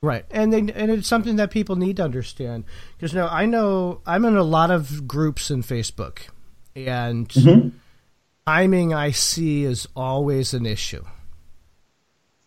[0.00, 2.64] Right, and they, and it's something that people need to understand
[2.96, 6.20] because now I know I'm in a lot of groups in Facebook,
[6.76, 7.70] and mm-hmm.
[8.46, 11.04] timing I see is always an issue.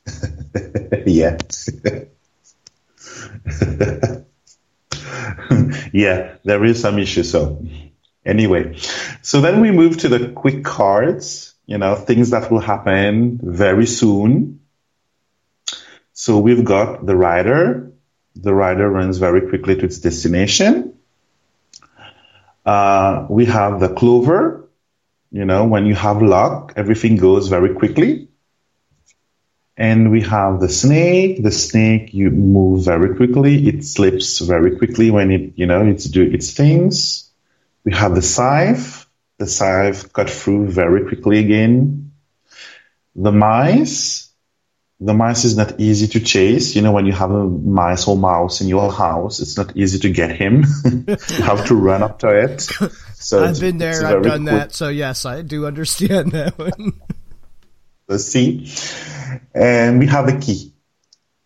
[1.05, 1.37] yeah.
[5.91, 7.23] yeah, there is some issue.
[7.23, 7.65] So,
[8.25, 8.77] anyway,
[9.21, 13.85] so then we move to the quick cards, you know, things that will happen very
[13.85, 14.60] soon.
[16.21, 17.91] So, we've got the rider.
[18.35, 20.93] The rider runs very quickly to its destination.
[22.63, 24.69] Uh, we have the clover.
[25.31, 28.27] You know, when you have luck, everything goes very quickly.
[29.75, 31.41] And we have the snake.
[31.41, 33.67] The snake, you move very quickly.
[33.67, 37.31] It slips very quickly when it, you know, it's do its things.
[37.83, 39.07] We have the scythe.
[39.39, 42.11] The scythe cut through very quickly again.
[43.15, 44.30] The mice.
[45.03, 46.75] The mice is not easy to chase.
[46.75, 49.97] You know, when you have a mice or mouse in your house, it's not easy
[49.99, 50.63] to get him.
[50.85, 52.61] you have to run up to it.
[53.15, 54.73] So I've been there, I've done quick, that.
[54.73, 56.93] So yes, I do understand that one.
[58.07, 58.71] Let's see.
[59.55, 60.73] And we have a key.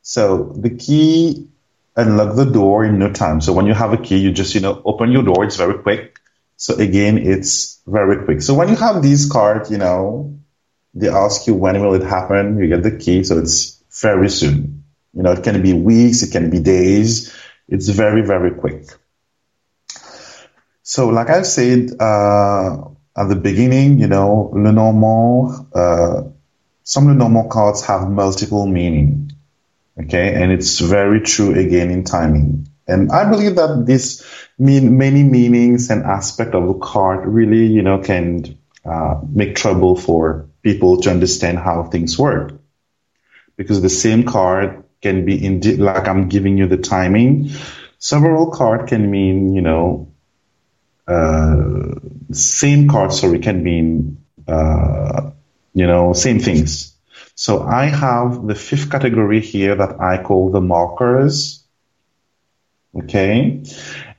[0.02, 1.48] So the key
[1.96, 3.40] unlock the door in no time.
[3.40, 5.46] So when you have a key, you just, you know, open your door.
[5.46, 6.20] It's very quick.
[6.58, 8.42] So again, it's very quick.
[8.42, 10.40] So when you have these cards, you know,
[10.96, 12.58] they ask you when will it happen.
[12.58, 13.24] You get the key.
[13.24, 14.84] So it's very soon.
[15.14, 16.24] You know, it can be weeks.
[16.24, 17.36] It can be days.
[17.68, 18.86] It's very, very quick.
[20.84, 26.24] So like I said, uh, at the beginning, you know, Lenormand, uh,
[26.84, 29.32] some Lenormand cards have multiple meaning.
[30.00, 30.34] Okay.
[30.34, 32.68] And it's very true again in timing.
[32.88, 34.24] And I believe that this
[34.60, 39.96] mean many meanings and aspect of a card really, you know, can uh, make trouble
[39.96, 42.54] for people to understand how things work.
[43.56, 47.52] Because the same card can be in, like I'm giving you the timing.
[48.00, 50.12] Several card can mean, you know,
[51.08, 52.02] uh,
[52.32, 55.30] same card, sorry, can mean, uh,
[55.74, 56.98] you know, same things.
[57.36, 61.64] So I have the fifth category here that I call the markers.
[62.98, 63.62] Okay.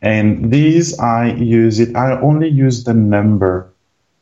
[0.01, 3.75] And these I use it, I only use the number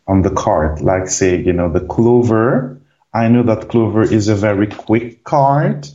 [0.07, 0.80] on the card.
[0.80, 2.80] Like say, you know, the clover.
[3.12, 5.88] I know that clover is a very quick card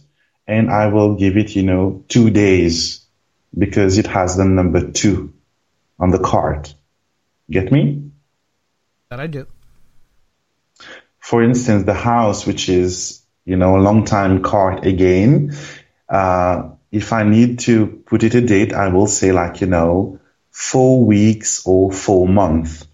[0.47, 3.05] and I will give it, you know, two days
[3.57, 5.33] because it has the number two
[5.99, 6.73] on the card.
[7.49, 8.11] Get me?
[9.09, 9.47] That I do
[11.29, 15.55] for instance, the house, which is, you know, a long time card again,
[16.09, 20.19] uh, if I need to put it a date, I will say like, you know,
[20.49, 22.87] four weeks or four months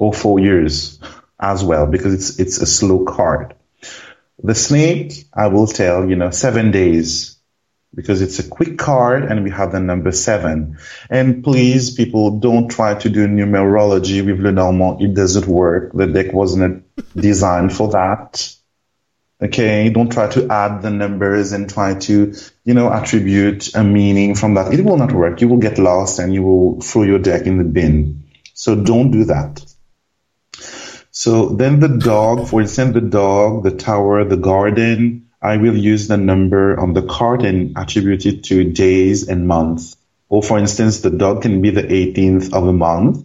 [0.00, 0.98] or four years
[1.38, 3.54] as well, because it's, it's a slow card.
[4.42, 7.36] The snake, I will tell, you know, seven days
[7.94, 10.78] because it's a quick card and we have the number seven.
[11.10, 15.02] And please, people, don't try to do numerology with Lenormand.
[15.02, 15.92] It doesn't work.
[15.92, 18.54] The deck wasn't designed for that.
[19.42, 22.34] Okay, don't try to add the numbers and try to,
[22.64, 24.72] you know, attribute a meaning from that.
[24.72, 25.40] It will not work.
[25.40, 28.24] You will get lost and you will throw your deck in the bin.
[28.54, 29.64] So don't do that.
[31.20, 36.08] So then the dog, for instance, the dog, the tower, the garden, I will use
[36.08, 39.98] the number on the card and attribute it to days and months.
[40.30, 43.22] Or for instance, the dog can be the 18th of the month.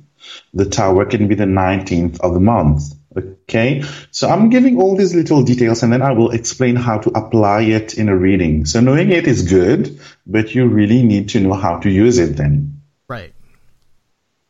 [0.54, 2.84] The tower can be the 19th of the month.
[3.16, 3.86] Okay.
[4.12, 7.62] So I'm giving all these little details and then I will explain how to apply
[7.62, 8.66] it in a reading.
[8.66, 12.36] So knowing it is good, but you really need to know how to use it
[12.36, 12.82] then.
[13.08, 13.34] Right.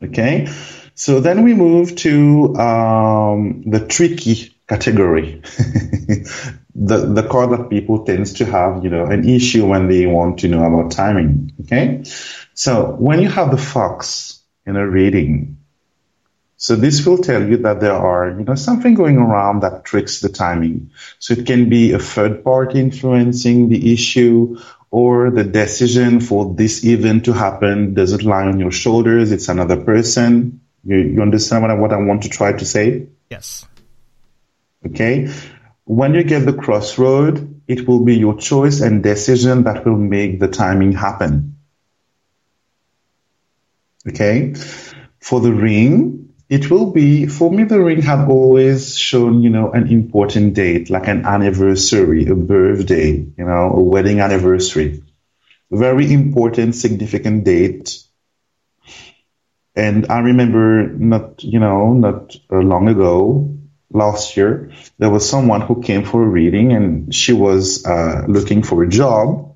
[0.01, 0.47] Okay.
[0.95, 5.41] So then we move to um, the tricky category.
[6.75, 10.39] the the card that people tends to have, you know, an issue when they want
[10.39, 11.51] to know about timing.
[11.61, 12.03] Okay,
[12.53, 15.57] so when you have the fox in a reading,
[16.55, 20.21] so this will tell you that there are, you know, something going around that tricks
[20.21, 20.91] the timing.
[21.19, 24.59] So it can be a third party influencing the issue,
[24.91, 29.33] or the decision for this event to happen doesn't lie on your shoulders.
[29.33, 30.61] It's another person.
[30.86, 33.07] You, you understand what I, what I want to try to say?
[33.29, 33.67] Yes.
[34.86, 35.31] Okay.
[35.83, 40.39] When you get the crossroad, it will be your choice and decision that will make
[40.39, 41.57] the timing happen.
[44.07, 44.53] Okay.
[45.19, 49.71] For the ring, it will be, for me, the ring had always shown, you know,
[49.71, 55.03] an important date, like an anniversary, a birthday, you know, a wedding anniversary.
[55.71, 58.05] Very important, significant date.
[59.76, 63.55] And I remember not, you know, not long ago,
[63.91, 68.63] last year, there was someone who came for a reading and she was uh, looking
[68.63, 69.55] for a job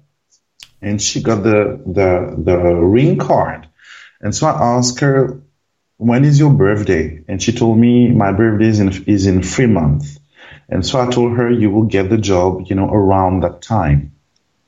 [0.81, 3.67] and she got the, the, the ring card.
[4.21, 5.41] And so I asked her,
[5.97, 7.23] when is your birthday?
[7.27, 10.19] And she told me my birthday is in, is in three months.
[10.69, 14.13] And so I told her, you will get the job, you know, around that time.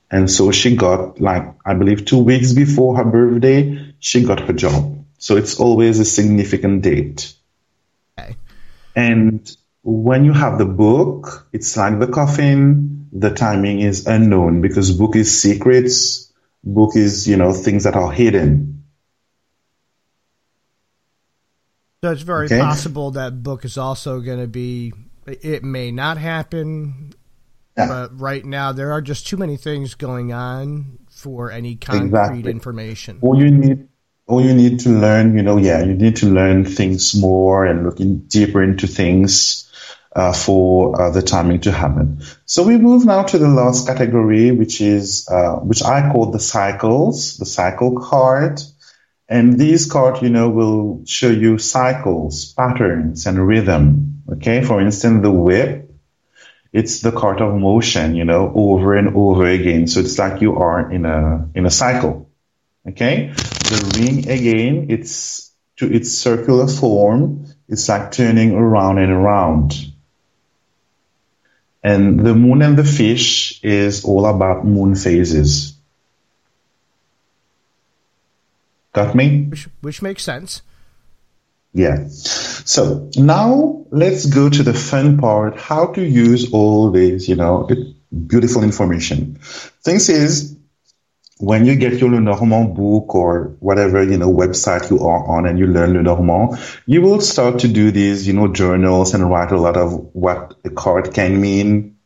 [0.09, 4.53] And so she got like, I believe two weeks before her birthday, she got her
[4.53, 4.90] job.
[5.21, 7.35] So it's always a significant date.
[8.19, 8.35] Okay.
[8.95, 9.47] And
[9.83, 13.07] when you have the book, it's like the coffin.
[13.13, 16.33] The timing is unknown because book is secrets.
[16.63, 18.83] Book is, you know, things that are hidden.
[22.03, 22.57] So it's very Okay.
[22.59, 24.91] possible that book is also going to be.
[25.27, 27.13] It may not happen,
[27.77, 27.87] Yeah.
[27.87, 32.51] but right now there are just too many things going on for any concrete Exactly.
[32.51, 33.19] information.
[33.21, 33.87] all you need
[34.31, 37.83] all you need to learn you know yeah you need to learn things more and
[37.85, 39.67] looking deeper into things
[40.13, 42.21] uh, for uh, the timing to happen.
[42.45, 46.39] So we move now to the last category which is uh, which i call the
[46.39, 48.61] cycles the cycle card.
[49.29, 54.23] And these cards you know will show you cycles patterns and rhythm.
[54.33, 54.63] Okay?
[54.63, 55.89] For instance the whip
[56.73, 59.87] it's the card of motion you know over and over again.
[59.87, 62.30] So it's like you are in a in a cycle
[62.87, 69.73] Okay, the ring again, it's to its circular form, it's like turning around and around.
[71.83, 75.75] And the moon and the fish is all about moon phases.
[78.93, 79.45] Got me?
[79.45, 80.61] Which, which makes sense.
[81.73, 82.07] Yeah.
[82.09, 87.69] So now let's go to the fun part, how to use all this, you know,
[88.27, 89.39] beautiful information.
[89.81, 90.57] Things is,
[91.41, 95.57] when you get your Lenormand book or whatever, you know, website you are on and
[95.57, 99.59] you learn Lenormand, you will start to do these, you know, journals and write a
[99.59, 101.97] lot of what a card can mean.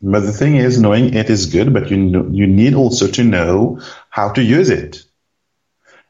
[0.00, 3.22] But the thing is, knowing it is good, but you know, you need also to
[3.22, 3.80] know
[4.10, 5.04] how to use it.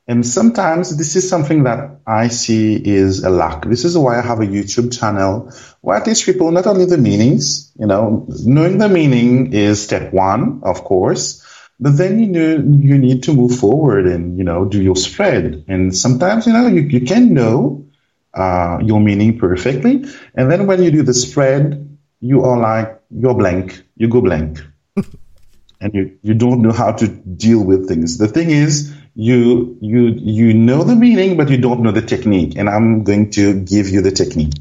[0.08, 3.64] And sometimes this is something that I see is a lack.
[3.64, 6.98] This is why I have a YouTube channel where I teach people not only the
[6.98, 11.41] meanings, you know, knowing the meaning is step one, of course,
[11.82, 12.50] but then you know
[12.88, 15.64] you need to move forward and you know do your spread.
[15.66, 17.86] And sometimes you know you, you can know
[18.32, 20.04] uh, your meaning perfectly,
[20.34, 24.62] and then when you do the spread, you are like you're blank, you go blank
[25.80, 28.16] and you, you don't know how to deal with things.
[28.16, 32.56] The thing is, you you you know the meaning, but you don't know the technique,
[32.56, 34.54] and I'm going to give you the technique.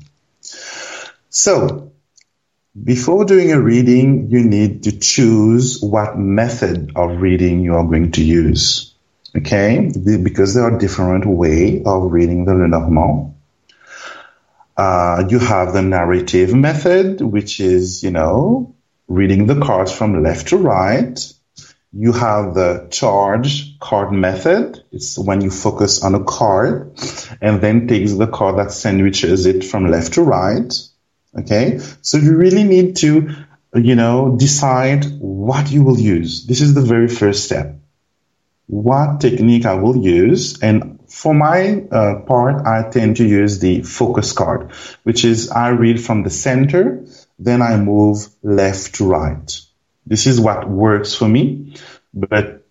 [1.30, 1.91] So,
[2.82, 8.12] before doing a reading, you need to choose what method of reading you are going
[8.14, 8.94] to use.
[9.36, 9.92] Okay,
[10.24, 13.36] because there are different way of reading the Lenormand.
[14.76, 18.76] Uh, you have the narrative method, which is, you know,
[19.08, 21.34] reading the cards from left to right.
[21.94, 24.84] You have the charge card method.
[24.92, 26.98] It's when you focus on a card
[27.42, 30.74] and then takes the card that sandwiches it from left to right.
[31.38, 31.80] Okay.
[32.02, 33.30] So you really need to,
[33.74, 36.46] you know, decide what you will use.
[36.46, 37.76] This is the very first step.
[38.68, 40.62] What technique I will use.
[40.62, 44.72] And for my uh, part, I tend to use the focus card,
[45.04, 47.06] which is I read from the center,
[47.38, 49.62] then I move left to right.
[50.06, 51.76] This is what works for me,
[52.14, 52.66] but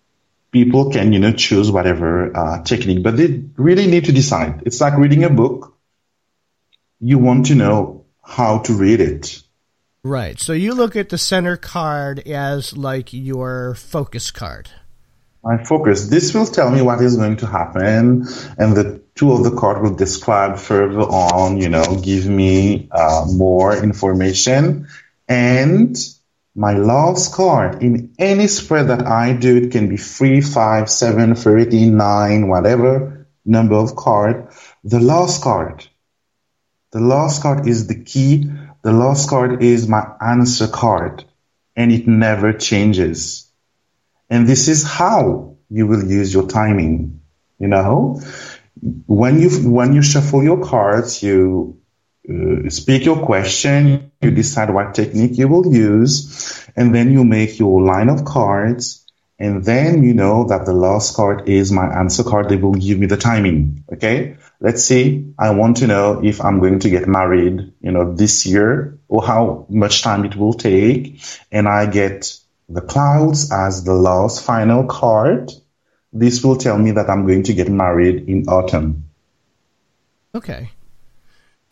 [0.51, 4.63] people can, you know, choose whatever uh, technique, but they really need to decide.
[4.65, 5.75] It's like reading a book.
[6.99, 9.41] You want to know how to read it.
[10.03, 10.39] Right.
[10.39, 14.69] So you look at the center card as like your focus card.
[15.43, 16.07] My focus.
[16.07, 18.27] This will tell me what is going to happen,
[18.59, 21.57] and the two of the card will describe further on.
[21.57, 24.87] You know, give me uh, more information.
[25.27, 25.97] And
[26.53, 31.33] my last card in any spread that I do, it can be three, five, seven,
[31.33, 34.47] thirty, nine, whatever number of card.
[34.83, 35.87] The last card,
[36.91, 38.51] the last card is the key.
[38.81, 41.23] The last card is my answer card,
[41.75, 43.49] and it never changes.
[44.29, 47.21] And this is how you will use your timing.
[47.59, 48.21] You know,
[49.05, 51.79] when you when you shuffle your cards, you
[52.29, 57.59] uh, speak your question, you decide what technique you will use, and then you make
[57.59, 59.05] your line of cards.
[59.39, 62.49] And then you know that the last card is my answer card.
[62.49, 63.85] They will give me the timing.
[63.91, 64.37] Okay.
[64.63, 65.33] Let's see.
[65.39, 69.25] I want to know if I'm going to get married, you know, this year or
[69.25, 71.19] how much time it will take.
[71.51, 72.39] And I get
[72.69, 75.51] the clouds as the last final card.
[76.13, 79.05] This will tell me that I'm going to get married in autumn.
[80.35, 80.69] Okay.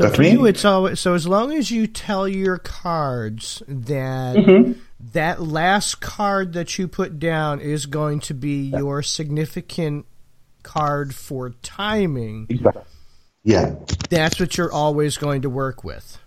[0.01, 4.79] So for you, it's always so as long as you tell your cards that Mm-hmm.
[5.13, 10.05] that last card that you put down is going to be your significant
[10.63, 12.47] card for timing,
[13.43, 13.75] Yeah,
[14.09, 16.17] that's what you're always going to work with.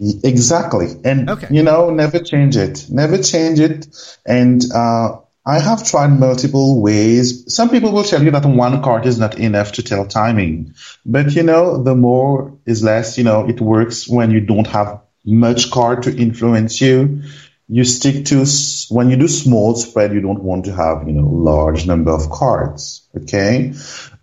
[0.00, 0.88] exactly.
[1.04, 1.48] And, Okay.
[1.50, 2.86] you know, never change it.
[2.88, 3.88] Never change it.
[4.24, 7.52] And, uh, I have tried multiple ways.
[7.54, 10.74] Some people will tell you that one card is not enough to tell timing.
[11.06, 15.00] But, you know, the more is less, you know, it works when you don't have
[15.24, 17.22] much card to influence you.
[17.68, 18.46] You stick to,
[18.88, 22.30] when you do small spread, you don't want to have, you know, large number of
[22.30, 23.06] cards.
[23.16, 23.74] Okay.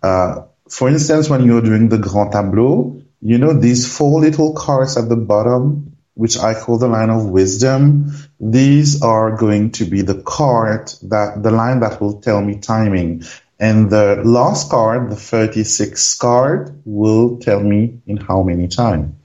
[0.02, 4.96] Uh, for instance, when you're doing the Grand Tableau, you know, these four little cards
[4.96, 10.02] at the bottom, which I call the line of wisdom, these are going to be
[10.02, 13.22] the card that the line that will tell me timing.
[13.58, 19.16] And the last card, the 36 card, will tell me in how many time.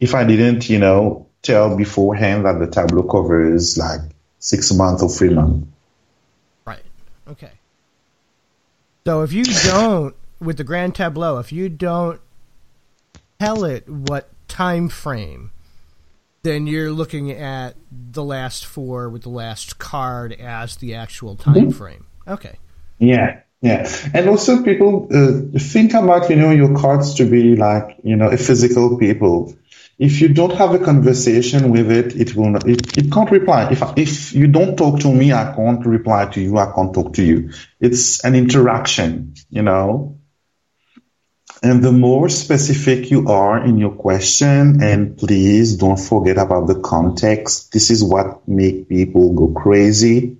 [0.00, 4.00] If I didn't, you know, tell beforehand that the tableau covers like
[4.38, 5.66] six months or three months.
[6.64, 6.82] Right.
[7.28, 7.52] Okay.
[9.04, 12.20] So if you don't, with the Grand Tableau, if you don't
[13.40, 15.50] tell it what time frame,
[16.42, 21.54] then you're looking at the last four with the last card as the actual time
[21.54, 21.70] mm-hmm.
[21.70, 22.06] frame.
[22.26, 22.58] Okay.
[22.98, 23.40] Yeah.
[23.62, 28.16] Yeah, and also people uh, think about you know your cards to be like you
[28.16, 29.54] know a physical people.
[29.98, 33.70] If you don't have a conversation with it, it will not, it, it can't reply.
[33.70, 36.58] If if you don't talk to me, I can't reply to you.
[36.58, 37.50] I can't talk to you.
[37.80, 40.18] It's an interaction, you know.
[41.62, 46.80] And the more specific you are in your question, and please don't forget about the
[46.80, 47.72] context.
[47.72, 50.38] This is what make people go crazy,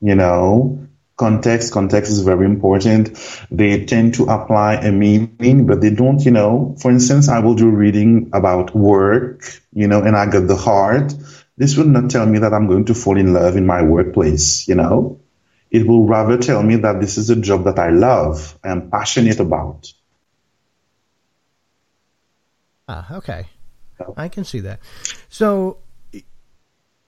[0.00, 0.82] you know
[1.16, 1.72] context.
[1.72, 3.18] Context is very important.
[3.50, 7.54] They tend to apply a meaning, but they don't, you know, for instance, I will
[7.54, 11.14] do reading about work, you know, and I get the heart.
[11.56, 14.66] This will not tell me that I'm going to fall in love in my workplace,
[14.66, 15.20] you know.
[15.70, 19.40] It will rather tell me that this is a job that I love, I'm passionate
[19.40, 19.92] about.
[22.88, 23.46] Ah, okay.
[24.16, 24.80] I can see that.
[25.28, 25.78] So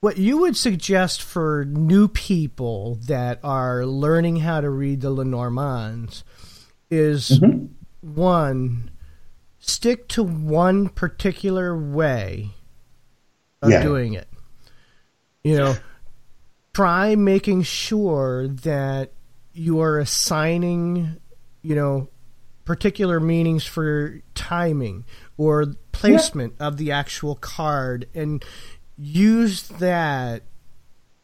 [0.05, 6.23] what you would suggest for new people that are learning how to read the Lenormands
[6.91, 7.73] is mm-hmm.
[8.01, 8.91] one,
[9.57, 12.51] stick to one particular way
[13.63, 13.81] of yeah.
[13.81, 14.27] doing it.
[15.43, 15.75] You know,
[16.75, 19.11] try making sure that
[19.53, 21.19] you are assigning,
[21.63, 22.09] you know,
[22.63, 26.67] particular meanings for timing or placement yeah.
[26.67, 28.45] of the actual card and
[28.97, 30.43] use that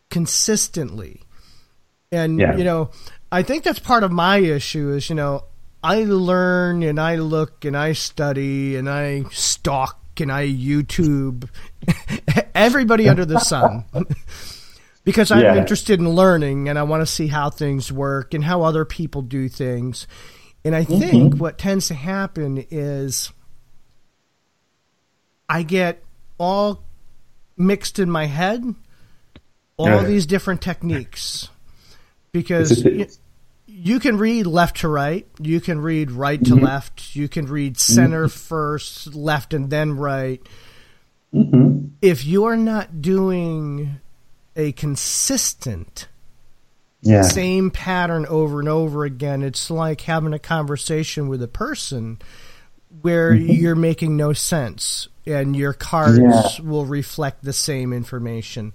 [0.10, 1.22] consistently.
[2.12, 2.56] And yeah.
[2.56, 2.92] you know,
[3.32, 5.46] I think that's part of my issue is, you know,
[5.84, 11.50] I learn and I look and I study and I stalk and I YouTube
[12.56, 13.86] everybody under the sun.
[15.04, 15.56] because I'm yeah.
[15.56, 19.22] interested in learning and I want to see how things work and how other people
[19.22, 20.08] do things.
[20.64, 21.04] And I think
[21.34, 21.40] mm-hmm.
[21.40, 23.32] what tends to happen is
[25.50, 26.04] I get
[26.38, 26.84] all
[27.62, 28.76] mixed in my head
[29.78, 30.04] all yeah.
[30.04, 31.50] these different techniques
[32.32, 33.08] because you,
[33.68, 36.66] you, can read left to right, you can read right to mm-hmm.
[36.66, 38.38] left, you can read center mm-hmm.
[38.38, 40.42] first, left, and then right.
[41.34, 41.88] Mm-hmm.
[42.02, 44.00] If you're not doing
[44.56, 46.08] a consistent
[47.02, 47.24] yeah.
[47.24, 52.20] same pattern over and over again, it's like having a conversation with a person
[53.02, 53.52] where mm-hmm.
[53.52, 56.62] you're making no sense and your cards yeah.
[56.64, 58.74] will reflect the same information.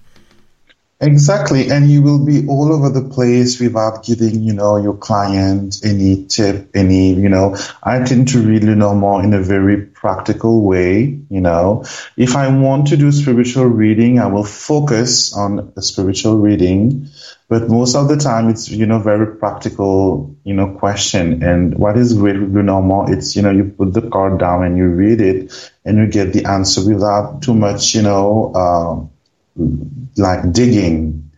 [0.99, 5.76] Exactly, and you will be all over the place without giving, you know, your client
[5.84, 7.55] any tip, any, you know.
[7.82, 11.84] I tend to read more in a very practical way, you know.
[12.16, 17.09] If I want to do spiritual reading, I will focus on a spiritual reading,
[17.47, 21.42] but most of the time it's, you know, very practical, you know, question.
[21.42, 24.78] And what is great with Lenormand, it's, you know, you put the card down and
[24.78, 29.16] you read it and you get the answer without too much, you know, uh,
[29.57, 31.31] like digging.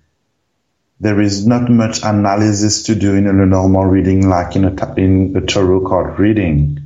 [1.00, 5.36] There is not much analysis to do in a normal reading, like in a in
[5.36, 6.80] a tarot card reading.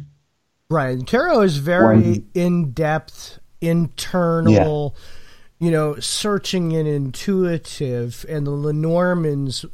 [0.69, 4.95] Right, tarot is very in depth, internal.
[4.97, 5.03] Yeah.
[5.67, 9.65] You know, searching and intuitive, and the Lenormands.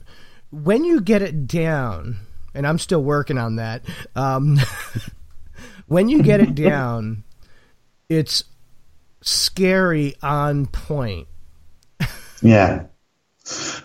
[0.51, 2.19] When you get it down,
[2.55, 3.85] and I'm still working on that.
[4.15, 4.59] Um,
[5.87, 7.25] when you get it down,
[8.09, 8.45] it's
[9.23, 11.27] scary on point
[12.43, 12.85] yeah.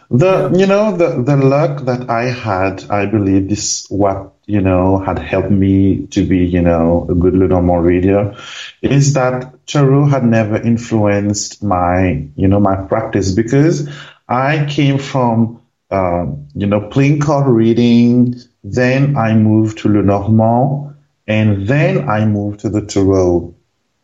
[0.10, 5.00] The you know the the luck that I had, I believe this what you know
[5.00, 8.36] had helped me to be you know a good Lenormand reader,
[8.82, 13.90] is that tarot had never influenced my you know my practice because
[14.28, 20.96] I came from uh, you know playing card reading, then I moved to Lenormand,
[21.26, 23.56] and then I moved to the tarot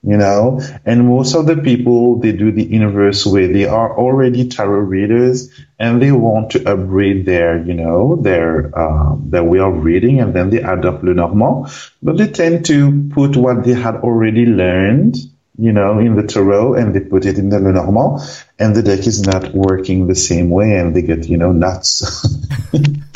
[0.02, 0.62] you know?
[0.86, 3.52] And most of the people they do the universe way.
[3.52, 9.30] They are already tarot readers and they want to upgrade their you know their um,
[9.30, 11.72] their way of reading and then they adopt lenormand
[12.04, 15.16] but they tend to put what they had already learned
[15.58, 18.20] you know in the tarot and they put it in the lenormand
[18.60, 22.28] and the deck is not working the same way and they get you know nuts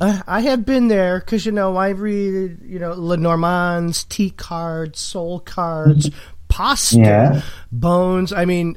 [0.00, 4.98] I I have been there because you know I read you know Lenormand's tea cards,
[5.00, 6.10] soul cards,
[6.48, 7.42] pasta, Yeah.
[7.70, 8.32] bones.
[8.32, 8.76] I mean,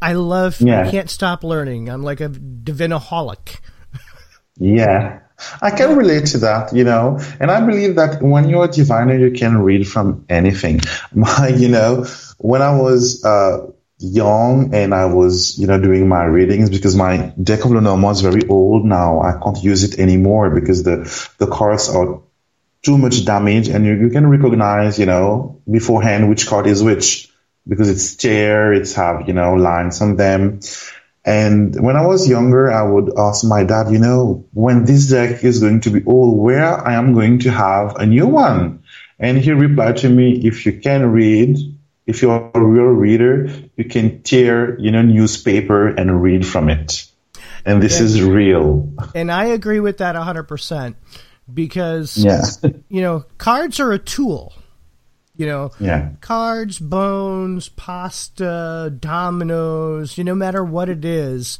[0.00, 0.58] I love.
[0.60, 0.90] I Yeah.
[0.90, 1.88] can't stop learning.
[1.88, 3.58] I'm like a divinaholic.
[4.58, 5.20] Yeah.
[5.62, 9.16] I can relate to that, you know, and I believe that when you're a diviner,
[9.16, 10.80] you can read from anything.
[11.14, 12.06] My, you know,
[12.38, 13.58] when I was, uh,
[13.98, 18.20] young and I was, you know, doing my readings because my deck of Lenormand is
[18.20, 19.20] very old now.
[19.20, 22.20] I can't use it anymore because the, the cards are
[22.82, 27.30] too much damage and you, you can recognize, you know, beforehand which card is which
[27.66, 30.60] because it's tear, it's have, you know, lines on them.
[31.24, 35.44] And when I was younger, I would ask my dad, you know, when this deck
[35.44, 38.84] is going to be old, where I am going to have a new one.
[39.18, 41.58] And he replied to me, if you can read,
[42.08, 47.06] if you're a real reader, you can tear, you know, newspaper and read from it.
[47.66, 48.90] And this is real.
[49.14, 50.94] And I agree with that 100%
[51.52, 52.42] because, Yeah.
[52.88, 54.54] you know, cards are a tool.
[55.36, 56.12] You know, Yeah.
[56.22, 61.58] cards, bones, pasta, dominoes, you know, no matter what it is,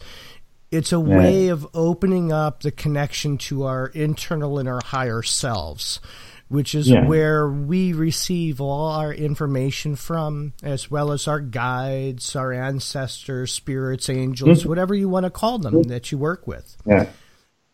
[0.71, 6.01] it's a way of opening up the connection to our internal and our higher selves,
[6.49, 7.07] which is Yeah.
[7.07, 14.09] where we receive all our information from, as well as our guides, our ancestors, spirits,
[14.09, 16.77] angels, whatever you want to call them that you work with.
[16.87, 17.07] Yeah.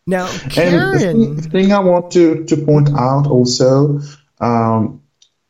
[0.07, 4.01] Now, And the thing, I want to, to point out also,
[4.39, 5.01] um,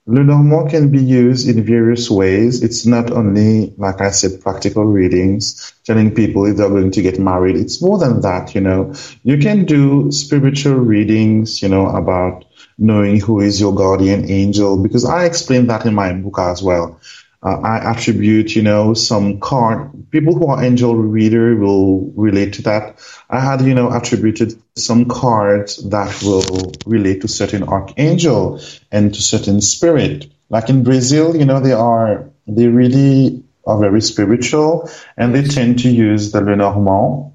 [0.08, 2.62] Lenormand can be used in various ways.
[2.62, 7.20] It's not only, like I said, practical readings, telling people if they're going to get
[7.20, 7.56] married.
[7.56, 8.94] It's more than that, you know.
[9.24, 12.46] You can do spiritual readings, you know, about
[12.78, 17.00] knowing who is your guardian angel, because I explain that in my book as well.
[17.44, 20.10] Uh, I attribute, you know, some card.
[20.10, 22.98] People who are angel reader will relate to that.
[23.30, 28.62] I had, you know, attributed some cards that will relate to certain archangel
[28.92, 30.26] and to certain spirit.
[30.50, 35.80] Like in Brazil, you know, they are, they really are very spiritual and they tend
[35.80, 37.32] to use the Lenormand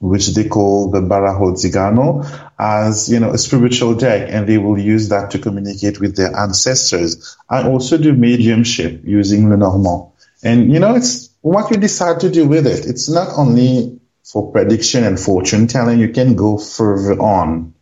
[0.00, 2.24] which they call the Baralho Cigano,
[2.58, 6.36] as, you know, a spiritual deck, and they will use that to communicate with their
[6.36, 7.36] ancestors.
[7.48, 10.12] I also do mediumship using Lenormand.
[10.42, 12.86] And, you know, it's what you decide to do with it.
[12.86, 17.74] It's not only for prediction and fortune telling, you can go further on.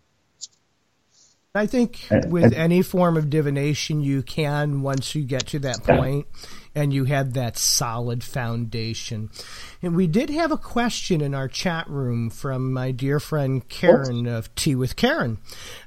[1.55, 6.27] I think with any form of divination, you can once you get to that point
[6.77, 9.31] and you had that solid foundation.
[9.83, 14.27] And we did have a question in our chat room from my dear friend Karen
[14.27, 15.39] of Tea with Karen.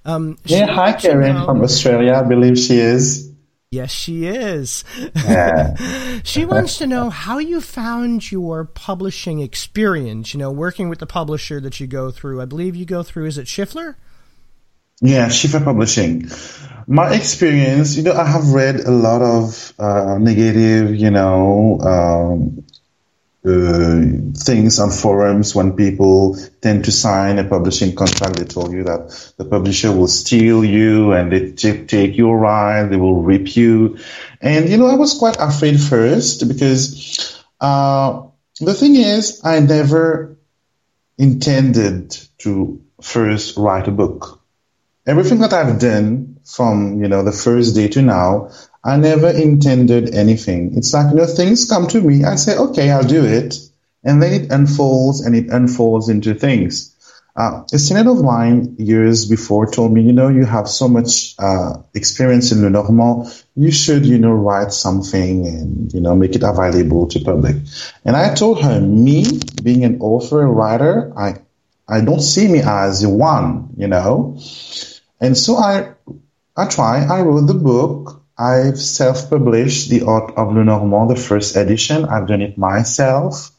[0.03, 3.31] Um, Yeah, hi Karen know- from Australia, I believe she is.
[3.71, 4.83] Yes, she is.
[5.13, 5.75] Yeah.
[6.23, 10.33] she wants to know how you found your publishing experience.
[10.33, 12.41] You know, working with the publisher that you go through.
[12.41, 13.27] I believe you go through.
[13.27, 13.93] Is it Schiffler?
[15.01, 16.29] Yeah, Schiffer Publishing.
[16.87, 22.65] My experience, you know, I have read a lot of uh, negative, you know, um,
[23.45, 28.37] uh, things on forums when people tend to sign a publishing contract.
[28.37, 32.83] They told you that the publisher will steal you and they t- take your right,
[32.83, 33.99] they will rip you.
[34.41, 38.23] And, you know, I was quite afraid first because uh,
[38.59, 40.37] the thing is, I never
[41.17, 44.38] intended to first write a book
[45.09, 48.51] everything that I've done from, you know, the first day to now,
[48.83, 50.77] I never intended anything.
[50.77, 52.23] It's like, you know, things come to me.
[52.23, 53.55] I say, okay, I'll do it.
[54.03, 56.95] And then it unfolds and it unfolds into things.
[57.35, 61.35] Uh, a student of mine years before told me, you know, you have so much,
[61.39, 66.43] uh, experience in Lenormand, You should, you know, write something and, you know, make it
[66.43, 67.55] available to public.
[68.05, 69.25] And I told her, me
[69.63, 71.35] being an author, a writer, I,
[71.87, 74.37] I don't see me as one, you know.
[75.19, 75.93] And so I,
[76.55, 77.03] I try.
[77.05, 78.23] I wrote the book.
[78.37, 82.05] I've self-published The Art of Lenormand, the first edition.
[82.05, 83.51] I've done it myself.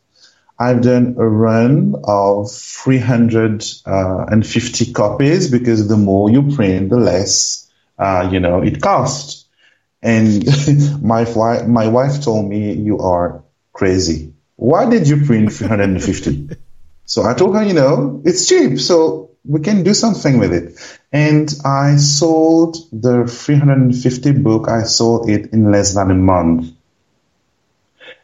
[0.59, 7.67] I've done a run of 350 copies because the more you print, the less,
[7.99, 9.47] uh, you know, it costs.
[10.03, 10.45] And
[11.03, 13.43] my wife, my wife told me, you are
[13.73, 14.35] crazy.
[14.57, 16.51] Why did you print 350?
[17.07, 20.99] So I told her, you know, it's cheap, so we can do something with it.
[21.13, 26.73] And I sold the 350 book, I sold it in less than a month.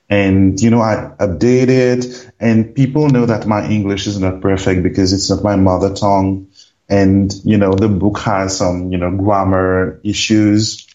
[0.09, 5.13] And, you know, I updated and people know that my English is not perfect because
[5.13, 6.49] it's not my mother tongue.
[6.89, 10.87] And, you know, the book has some, you know, grammar issues,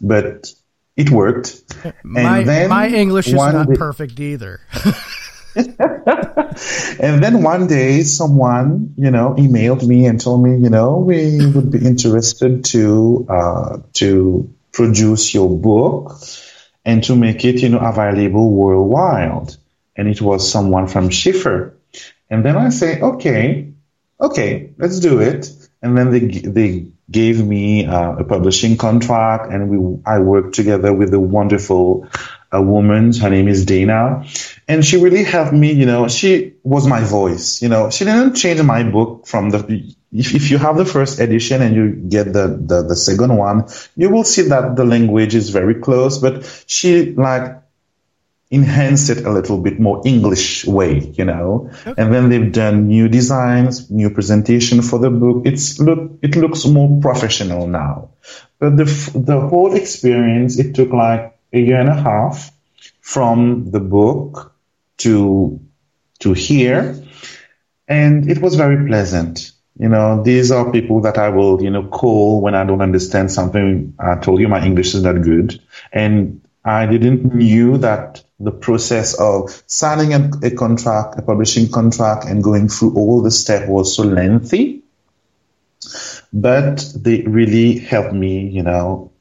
[0.00, 0.52] but
[0.96, 1.62] it worked.
[2.02, 4.60] My then my English is not perfect either.
[5.54, 11.44] and then one day, someone, you know, emailed me and told me, you know, we
[11.46, 16.18] would be interested to uh, to produce your book
[16.84, 19.54] and to make it, you know, available worldwide.
[19.94, 21.76] And it was someone from Schiffer.
[22.30, 23.72] And then I say, okay,
[24.18, 25.50] okay, let's do it.
[25.82, 30.94] And then they they gave me uh, a publishing contract, and we I worked together
[30.94, 32.08] with a wonderful
[32.50, 33.12] a woman.
[33.12, 34.24] Her name is Dana,
[34.68, 35.72] and she really helped me.
[35.72, 37.62] You know, she was my voice.
[37.62, 39.94] You know, she didn't change my book from the.
[40.12, 43.68] If, if you have the first edition and you get the, the the second one,
[43.96, 47.62] you will see that the language is very close, but she like
[48.52, 51.70] enhanced it a little bit more English way, you know.
[51.86, 51.94] Okay.
[51.96, 55.46] And then they've done new designs, new presentation for the book.
[55.46, 58.10] It's look, it looks more professional now.
[58.58, 58.84] But the
[59.14, 62.52] the whole experience, it took like a year and a half
[63.00, 64.51] from the book
[65.02, 65.60] to
[66.20, 66.96] to here,
[67.88, 69.52] and it was very pleasant.
[69.78, 73.30] You know, these are people that I will, you know, call when I don't understand
[73.30, 73.94] something.
[73.98, 75.60] I told you my English is not good,
[75.92, 82.24] and I didn't knew that the process of signing a, a, contract, a publishing contract,
[82.24, 84.82] and going through all the steps was so lengthy.
[86.32, 89.11] But they really helped me, you know,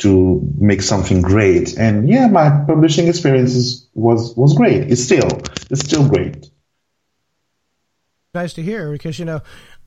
[0.00, 1.78] to make something great.
[1.78, 4.90] And yeah, my publishing experiences was was great.
[4.90, 5.28] It's still
[5.70, 6.50] it's still great.
[8.34, 9.40] Nice to hear because you know,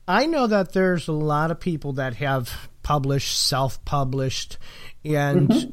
[0.06, 4.58] I know that there's a lot of people that have published, self-published,
[5.04, 5.48] and.
[5.48, 5.70] Mm-hmm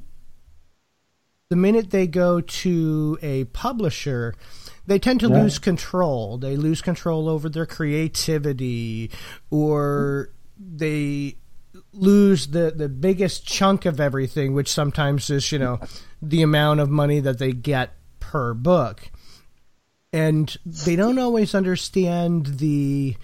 [1.51, 4.33] the minute they go to a publisher,
[4.87, 5.41] they tend to yeah.
[5.41, 6.37] lose control.
[6.37, 9.11] They lose control over their creativity,
[9.49, 11.35] or they
[11.93, 15.79] lose the, the biggest chunk of everything, which sometimes is, you know,
[16.21, 19.09] the amount of money that they get per book.
[20.13, 23.15] And they don't always understand the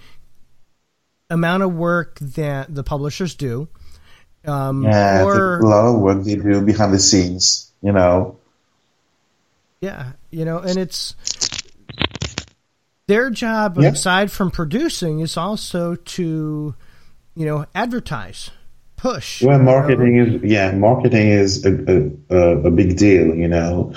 [1.30, 3.68] amount of work that the publishers do.
[4.46, 8.38] Um, yeah, or, a lot of work they do behind the scenes you know.
[9.80, 11.14] Yeah, you know, and it's
[13.06, 13.90] their job yeah.
[13.90, 16.74] aside from producing is also to,
[17.34, 18.50] you know, advertise
[18.98, 19.42] push.
[19.42, 22.36] Well, marketing is yeah, marketing is a, a,
[22.66, 23.34] a big deal.
[23.34, 23.94] You know,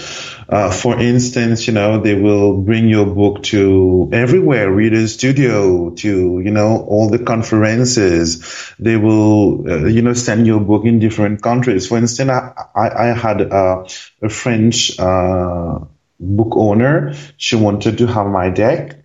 [0.48, 6.40] uh, for instance, you know they will bring your book to everywhere, Reader's Studio, to
[6.40, 8.74] you know all the conferences.
[8.80, 11.88] They will uh, you know send your book in different countries.
[11.88, 13.86] For instance, I I, I had a,
[14.22, 15.80] a French uh,
[16.20, 17.14] book owner.
[17.38, 19.01] She wanted to have my deck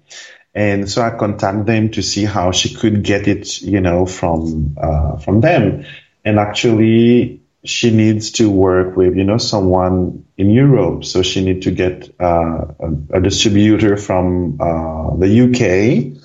[0.57, 4.75] and so I contacted them to see how she could get it, you know, from
[4.81, 5.85] uh, from them.
[6.25, 11.05] And actually, she needs to work with, you know, someone in Europe.
[11.05, 16.23] So she needs to get uh, a, a, distributor from uh, the UK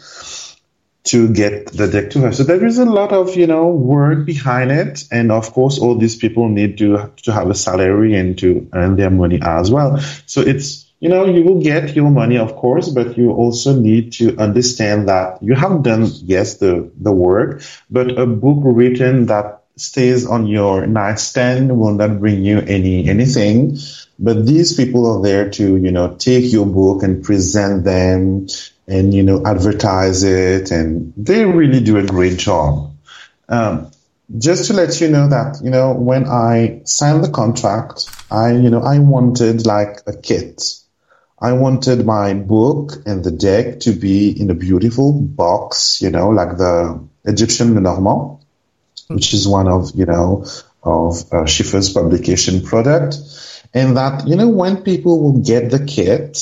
[1.03, 2.31] to get the deck to her.
[2.31, 5.03] So there is a lot of, you know, work behind it.
[5.11, 8.95] And of course, all these people need to, to have a salary and to earn
[8.95, 9.99] their money as well.
[10.25, 14.13] So it's, you know, you will get your money, of course, but you also need
[14.13, 19.63] to understand that you have done, yes, the, the work, but a book written that
[19.77, 23.79] stays on your nightstand will not bring you any, anything.
[24.19, 28.47] But these people are there to, you know, take your book and present them
[28.87, 30.69] and, you know, advertise it.
[30.69, 32.93] And they really do a great job.
[33.49, 33.89] Um,
[34.37, 38.69] just to let you know that, you know, when I signed the contract, I, you
[38.69, 40.80] know, I wanted like a kit
[41.41, 46.29] I wanted my book and the deck to be in a beautiful box, you know,
[46.29, 48.37] like the Egyptian Lenormand,
[49.07, 50.45] which is one of, you know,
[50.83, 53.17] of uh, Schiffer's publication product.
[53.73, 56.37] And that, you know, when people will get the kit,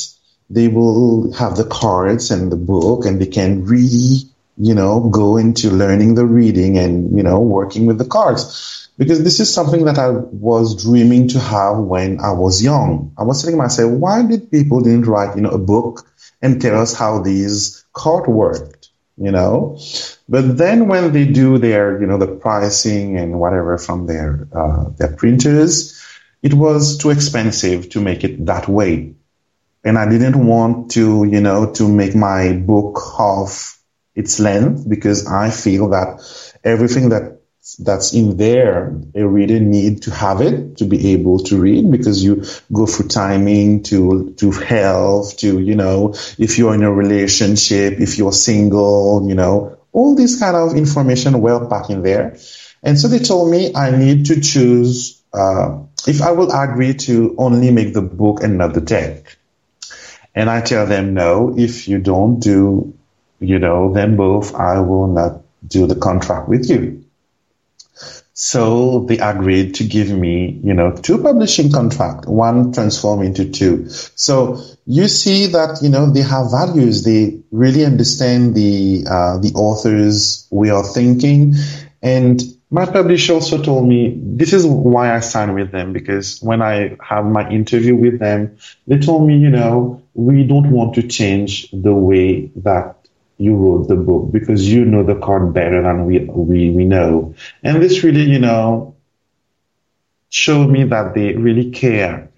[0.49, 4.23] they will have the cards and the book and they can really,
[4.57, 9.23] you know, go into learning the reading and, you know, working with the cards because
[9.23, 13.13] this is something that I was dreaming to have when I was young.
[13.17, 16.05] I was telling myself, why did people didn't write, you know, a book
[16.41, 19.79] and tell us how these cards worked, you know?
[20.27, 24.89] But then when they do their, you know, the pricing and whatever from their, uh,
[24.97, 26.05] their printers,
[26.43, 29.13] it was too expensive to make it that way.
[29.81, 33.79] And I didn't want to, you know, to make my book half
[34.13, 36.19] its length because I feel that
[36.65, 37.38] everything that
[37.77, 42.23] that's in there, a reader need to have it to be able to read because
[42.23, 47.99] you go through timing to, to health, to, you know, if you're in a relationship,
[47.99, 52.37] if you're single, you know, all this kind of information well packed in there.
[52.81, 57.35] And so they told me I need to choose, uh, if I will agree to
[57.37, 59.37] only make the book and not the deck.
[60.33, 62.97] And I tell them, no, if you don't do,
[63.39, 67.03] you know, them both, I will not do the contract with you.
[68.41, 73.89] So they agreed to give me, you know, two publishing contract, one transform into two.
[73.89, 77.03] So you see that, you know, they have values.
[77.03, 81.55] They really understand the, uh, the author's way of thinking.
[82.01, 86.61] And my publisher also told me this is why I signed with them because when
[86.61, 88.55] I have my interview with them,
[88.87, 92.98] they told me, you know, we don't want to change the way that
[93.39, 97.33] you wrote the book because you know the card better than we, we, we know.
[97.63, 98.97] And this really, you know,
[100.29, 102.29] showed me that they really care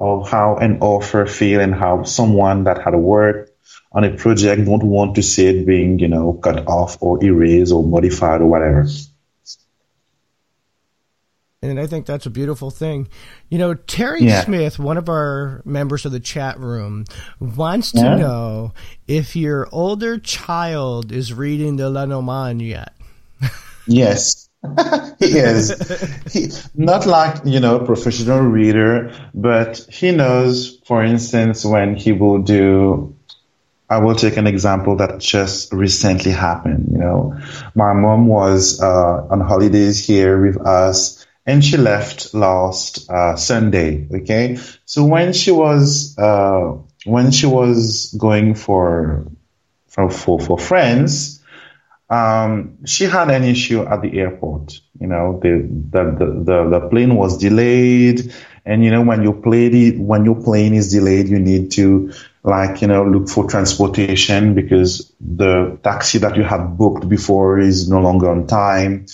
[0.00, 3.52] of how an author feel and how someone that had worked
[3.92, 7.72] on a project don't want to see it being, you know, cut off or erased
[7.72, 8.86] or modified or whatever.
[11.62, 13.06] And I think that's a beautiful thing.
[13.48, 14.44] You know, Terry Yeah.
[14.44, 17.04] Smith, one of our members of the chat room,
[17.38, 18.16] wants to Yeah.
[18.16, 18.72] know
[19.06, 22.92] if your older child is reading the Lenormand yet.
[23.86, 24.48] Yes,
[25.18, 25.72] he is.
[26.32, 32.38] He, not like, you know, professional reader, but he knows, for instance, when he will
[32.38, 33.16] do,
[33.90, 37.36] I will take an example that just recently happened, you know.
[37.74, 44.06] My mom was, uh, on holidays here with us and she left last, uh, Sunday.
[44.12, 44.58] Okay.
[44.84, 49.26] So when she was, uh, when she was going for,
[49.88, 51.42] for, for, for friends,
[52.08, 54.80] um, she had an issue at the airport.
[55.00, 58.32] You know, the, the, the, the, the plane was delayed.
[58.64, 62.12] And, you know, when your plane, when your plane is delayed, you need to
[62.44, 67.88] like, you know, look for transportation because the taxi that you had booked before is
[67.88, 69.06] no longer on time.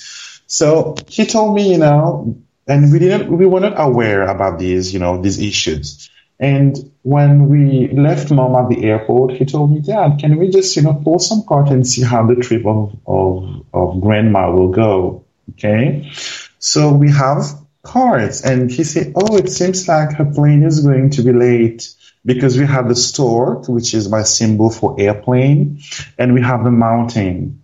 [0.49, 2.37] So he told me, you know,
[2.67, 6.11] and we didn't, we were not aware about these, you know, these issues.
[6.41, 10.75] And when we left mom at the airport, he told me, Dad, can we just,
[10.77, 14.69] you know, pull some cart and see how the trip of, of, of grandma will
[14.69, 15.25] go?
[15.51, 16.11] Okay.
[16.59, 17.45] So we have
[17.83, 21.95] cards and he said, Oh, it seems like her plane is going to be late
[22.25, 25.81] because we have the stork, which is my symbol for airplane,
[26.19, 27.63] and we have the mountain.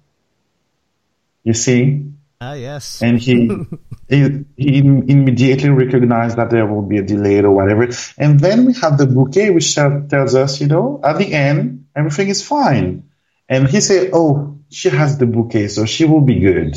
[1.43, 2.13] You see?
[2.45, 3.01] Ah, yes.
[3.03, 3.34] and he,
[4.09, 4.78] he he
[5.14, 7.88] immediately recognized that there will be a delay or whatever.
[8.18, 12.28] And then we have the bouquet, which tells us, you know, at the end everything
[12.28, 13.05] is fine.
[13.49, 16.72] And he said, "Oh, she has the bouquet, so she will be good,"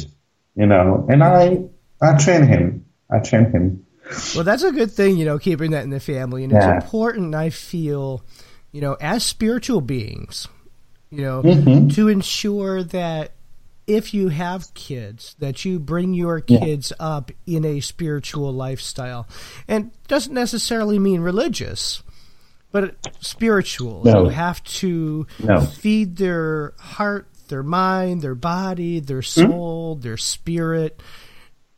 [0.55, 1.05] you know.
[1.11, 1.68] And I
[2.01, 2.86] I train him.
[3.09, 3.86] I train him.
[4.36, 6.43] Well, that's a good thing, you know, keeping that in the family.
[6.43, 6.59] And Yeah.
[6.78, 8.24] it's important, I feel,
[8.72, 10.47] you know, as spiritual beings,
[11.11, 11.93] you know, Mhm.
[11.95, 13.32] to ensure that
[13.88, 16.59] if you have kids, that you bring your Yeah.
[16.59, 19.27] kids up in a spiritual lifestyle.
[19.67, 22.03] And doesn't necessarily mean religious,
[22.71, 24.03] but spiritual.
[24.03, 24.25] No.
[24.25, 25.61] You have to No.
[25.61, 29.49] feed their heart, their mind, their body, their hmm?
[29.49, 31.01] soul, their spirit,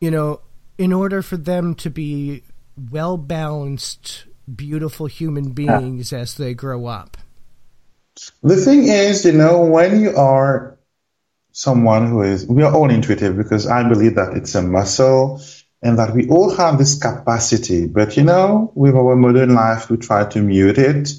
[0.00, 0.40] you know,
[0.78, 2.42] in order for them to be
[2.90, 5.52] well balanced, beautiful human ah.
[5.52, 7.16] beings as they grow up.
[8.42, 10.76] The thing is, you know, when you are
[11.60, 15.42] someone who is, we are all intuitive because I believe that it's a muscle
[15.82, 17.86] and that we all have this capacity.
[17.86, 21.12] But, you know, with our modern life, we try to mute it.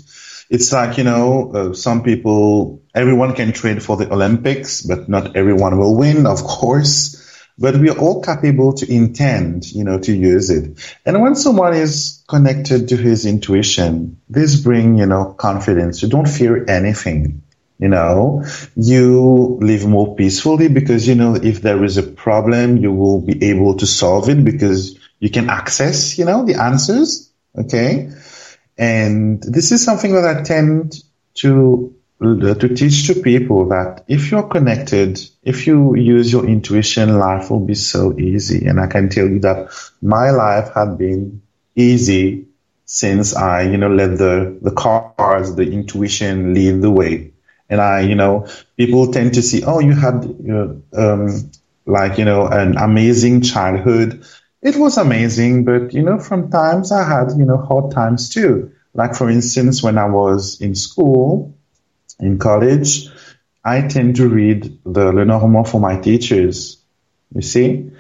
[0.49, 5.35] It's like, you know, uh, some people, everyone can train for the Olympics, but not
[5.35, 7.17] everyone will win, of course.
[7.59, 10.97] But we are all capable to intend, you know, to use it.
[11.05, 16.01] And when someone is connected to his intuition, this bring, you know, confidence.
[16.01, 17.43] You don't fear anything.
[17.81, 22.93] You know, you live more peacefully because, you know, if there is a problem, you
[22.93, 27.31] will be able to solve it because you can access, you know, the answers.
[27.57, 28.11] Okay.
[28.77, 31.03] And this is something that I tend
[31.35, 37.17] to uh, to teach to people that if you're connected, if you use your intuition,
[37.17, 38.67] life will be so easy.
[38.67, 39.71] And I can tell you that
[40.03, 41.41] my life had been
[41.75, 42.45] easy
[42.85, 47.30] since I, you know, let the, the cards, the intuition lead the way.
[47.71, 48.47] And I, you know,
[48.77, 51.51] people tend to see, oh, you had, you know, um,
[51.85, 54.25] like, you know, an amazing childhood.
[54.61, 58.73] It was amazing, but, you know, from times I had, you know, hard times too.
[58.93, 61.57] Like, for instance, when I was in school,
[62.19, 63.07] in college,
[63.63, 66.77] I tend to read the Lenormand for my teachers,
[67.33, 67.91] you see?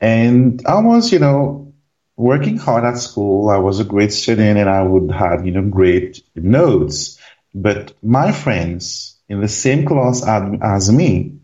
[0.00, 1.72] And I was, you know,
[2.16, 3.50] working hard at school.
[3.50, 7.18] I was a great student and I would have, you know, great notes.
[7.54, 11.38] But my friends in the same class as, as me,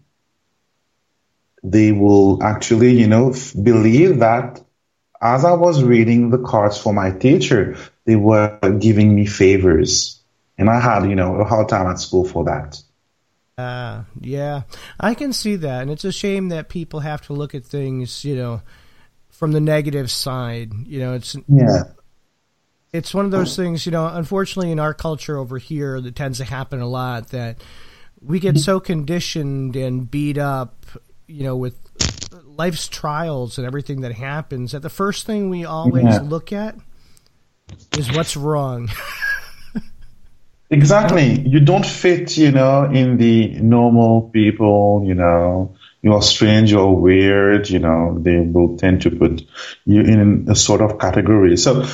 [1.63, 4.61] they will actually, you know, believe that
[5.21, 10.21] as I was reading the cards for my teacher, they were giving me favors.
[10.57, 12.83] And I had, you know, a hard time at school for that.
[13.57, 14.63] Uh, yeah,
[14.99, 18.25] I can see that, and it's a shame that people have to look at things,
[18.25, 18.63] you know,
[19.29, 20.73] from the negative side.
[20.87, 21.83] You know, it's Yeah.
[22.93, 26.39] It's one of those things, you know, unfortunately in our culture over here that tends
[26.39, 27.63] to happen a lot that
[28.21, 30.85] we get so conditioned and beat up,
[31.27, 31.77] you know, with
[32.45, 36.21] life's trials and everything that happens that the first thing we always Yeah.
[36.21, 36.77] look at
[37.97, 38.89] is what's wrong.
[40.73, 41.41] Exactly.
[41.41, 47.69] You don't fit, you know, in the normal people, you know, you're strange, you're weird,
[47.69, 49.43] you know, they will tend to put
[49.85, 51.57] you in a sort of category.
[51.57, 51.85] So,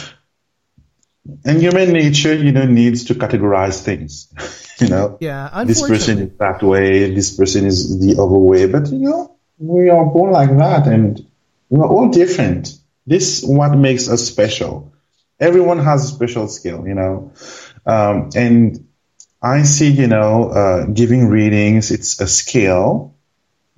[1.44, 4.32] and human nature, you know, needs to categorize things,
[4.80, 5.18] you know.
[5.20, 9.36] yeah, This person is that way, this person is the other way, but you know,
[9.58, 11.26] we are born like that and
[11.68, 12.74] we're all different.
[13.06, 14.92] This what makes us special.
[15.38, 17.32] Everyone has a special skill, you know.
[17.84, 18.88] Um, and
[19.42, 23.14] I see, you know, uh, giving readings, it's a skill.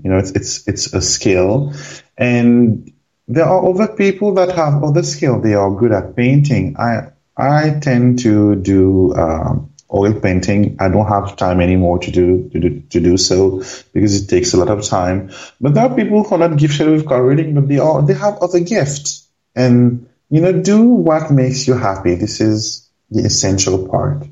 [0.02, 1.74] You know, it's, it's, it's a skill.
[2.16, 2.92] And
[3.26, 5.40] there are other people that have other skill.
[5.40, 6.76] They are good at painting.
[6.78, 7.08] I,
[7.38, 10.76] I tend to do, um, oil painting.
[10.80, 13.62] I don't have time anymore to do, to do, to do so
[13.92, 15.30] because it takes a lot of time.
[15.60, 18.14] But there are people who are not gifted with card reading, but they are, they
[18.14, 19.26] have other gifts.
[19.54, 22.16] And, you know, do what makes you happy.
[22.16, 24.26] This is the essential part.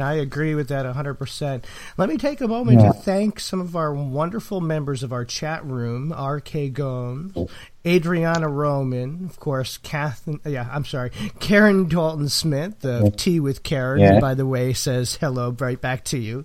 [0.00, 1.64] I agree with that 100%.
[1.96, 2.92] Let me take a moment Yeah.
[2.92, 6.68] to thank some of our wonderful members of our chat room R.K.
[6.70, 7.36] Gomes,
[7.84, 13.98] Adriana Roman, of course, Kath, yeah, I'm sorry, Karen Dalton Smith of Tea with Karen,
[14.00, 14.20] Yeah.
[14.20, 16.44] by the way, says hello right back to you.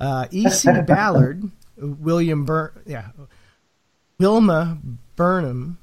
[0.00, 0.70] Uh, E.C.
[0.86, 3.08] Ballard, William Bur- yeah,
[4.18, 4.78] Wilma
[5.16, 5.76] Burnham,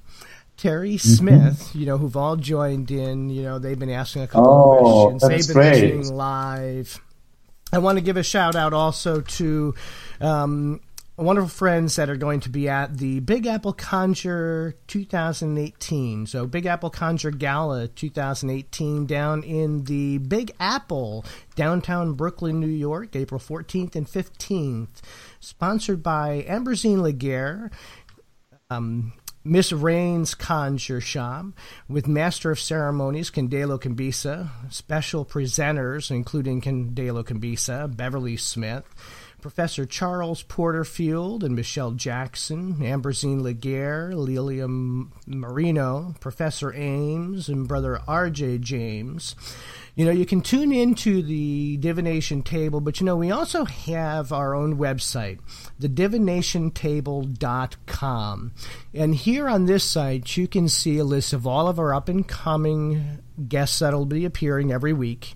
[0.63, 1.13] Terry Mm-hmm.
[1.15, 3.29] Smith, you know, who've all joined in.
[3.29, 5.21] You know, they've been asking a couple Oh, of questions.
[5.29, 5.95] they've been great.
[5.97, 7.01] listening live.
[7.73, 9.73] I want to give a shout out also to
[10.21, 10.79] um,
[11.17, 16.27] wonderful friends that are going to be at the Big Apple Conjure 2018.
[16.27, 23.15] So, Big Apple Conjure Gala 2018 down in the Big Apple, downtown Brooklyn, New York,
[23.15, 25.01] April 14th and 15th.
[25.39, 27.69] Sponsored by Amberzine Laguerre.
[28.69, 29.13] Um,
[29.45, 31.01] Miss Rain's Conjure
[31.89, 38.85] with Master of Ceremonies Candelo Cambisa, special presenters including Candelo Cambisa, Beverly Smith,
[39.41, 48.59] Professor Charles Porterfield and Michelle Jackson, Amberzine Laguerre, Lilia Marino, Professor Ames, and Brother R.J.
[48.59, 49.35] James.
[49.95, 54.31] You know, you can tune into the divination table, but you know, we also have
[54.31, 55.37] our own website,
[55.79, 58.53] thedivinationtable.com.
[58.95, 62.09] And here on this site, you can see a list of all of our up
[62.09, 65.35] and coming guests that'll be appearing every week,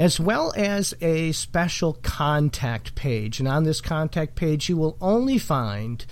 [0.00, 3.38] as well as a special contact page.
[3.38, 6.04] And on this contact page, you will only find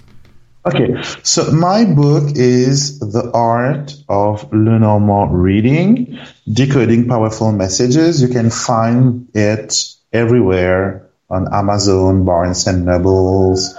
[0.67, 6.19] Okay, so my book is The Art of Lenormand Reading,
[6.53, 8.21] Decoding Powerful Messages.
[8.21, 13.75] You can find it everywhere on Amazon, Barnes and Nobles,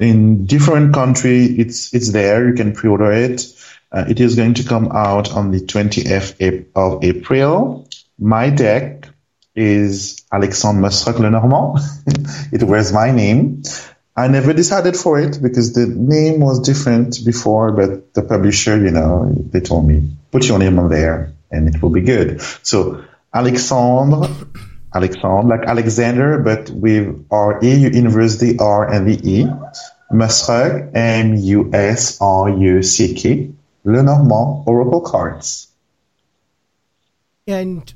[0.00, 2.48] in different country, it's it's there.
[2.48, 3.46] You can pre-order it.
[3.92, 7.88] Uh, it is going to come out on the 20th of April.
[8.18, 9.08] My deck
[9.54, 11.78] is Alexandre Musruck Lenormand.
[12.52, 13.62] it wears my name.
[14.16, 18.92] I never decided for it because the name was different before, but the publisher, you
[18.92, 22.40] know, they told me, put your name on there and it will be good.
[22.62, 24.28] So Alexandre,
[24.94, 29.46] Alexandre, like Alexander, but with R E, the R and the E.
[30.12, 31.70] Musruck, M-U-S-R-U-C-K,
[33.84, 35.68] Lenormand Oracle Cards.
[37.46, 37.92] And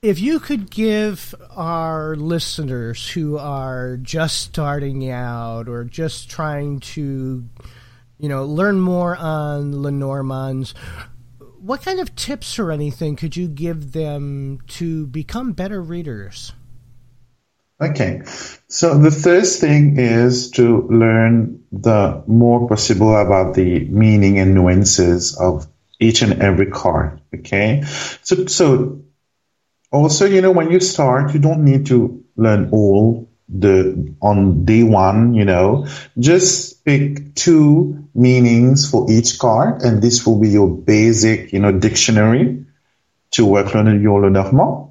[0.00, 7.44] if you could give our listeners who are just starting out or just trying to,
[8.18, 10.72] you know, learn more on Lenormands,
[11.60, 16.52] what kind of tips or anything could you give them to become better readers?
[17.80, 18.22] Okay,
[18.68, 25.36] so the first thing is to learn the more possible about the meaning and nuances
[25.36, 25.66] of
[26.00, 27.20] each and every card.
[27.34, 27.82] Okay,
[28.22, 29.00] so so
[29.90, 34.82] also, you know, when you start, you don't need to learn all the on day
[34.82, 35.86] one, you know,
[36.18, 41.72] just pick two meanings for each card, and this will be your basic, you know,
[41.72, 42.66] dictionary
[43.30, 44.88] to work on your Lenormand.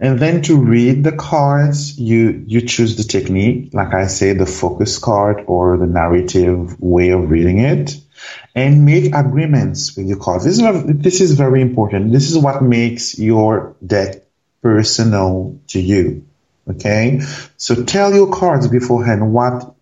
[0.00, 4.46] And then to read the cards, you you choose the technique, like I say, the
[4.46, 7.96] focus card or the narrative way of reading it,
[8.52, 10.44] and make agreements with your cards.
[10.44, 12.10] This is this is very important.
[12.12, 14.21] This is what makes your deck
[14.62, 16.24] personal to you.
[16.68, 17.20] Okay.
[17.56, 19.74] So tell your cards beforehand what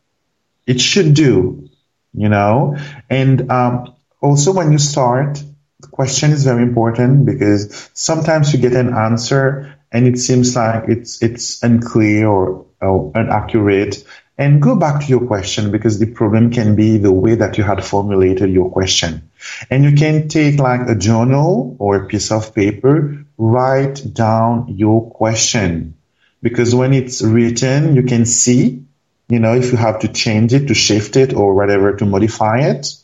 [0.66, 1.68] it should do,
[2.14, 2.76] you know,
[3.08, 5.42] and, um, also when you start,
[5.80, 10.84] the question is very important because sometimes you get an answer and it seems like
[10.88, 14.04] it's, it's unclear or, or inaccurate
[14.40, 17.62] and go back to your question because the problem can be the way that you
[17.62, 19.30] had formulated your question.
[19.68, 25.10] And you can take like a journal or a piece of paper, write down your
[25.10, 25.94] question
[26.40, 28.82] because when it's written, you can see,
[29.28, 32.60] you know, if you have to change it, to shift it or whatever, to modify
[32.60, 32.94] it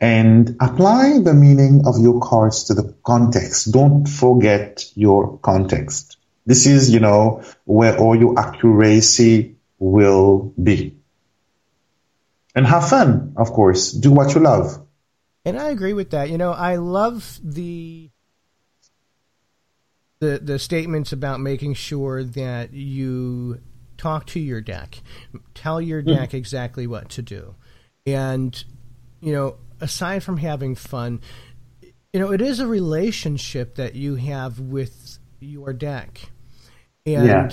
[0.00, 3.70] and apply the meaning of your cards to the context.
[3.70, 6.16] Don't forget your context.
[6.44, 9.53] This is, you know, where all your accuracy
[9.84, 10.96] will be.
[12.54, 13.92] And have fun, of course.
[13.92, 14.80] Do what you love.
[15.44, 16.30] And I agree with that.
[16.30, 18.10] You know, I love the
[20.20, 23.60] the the statements about making sure that you
[23.98, 25.02] talk to your deck,
[25.54, 26.14] tell your hmm.
[26.14, 26.34] deck mm.
[26.34, 27.54] exactly what to do.
[28.06, 28.64] And
[29.20, 31.20] you know, aside from having fun,
[32.12, 36.20] you know, it is a relationship that you have with your deck.
[37.04, 37.50] And yeah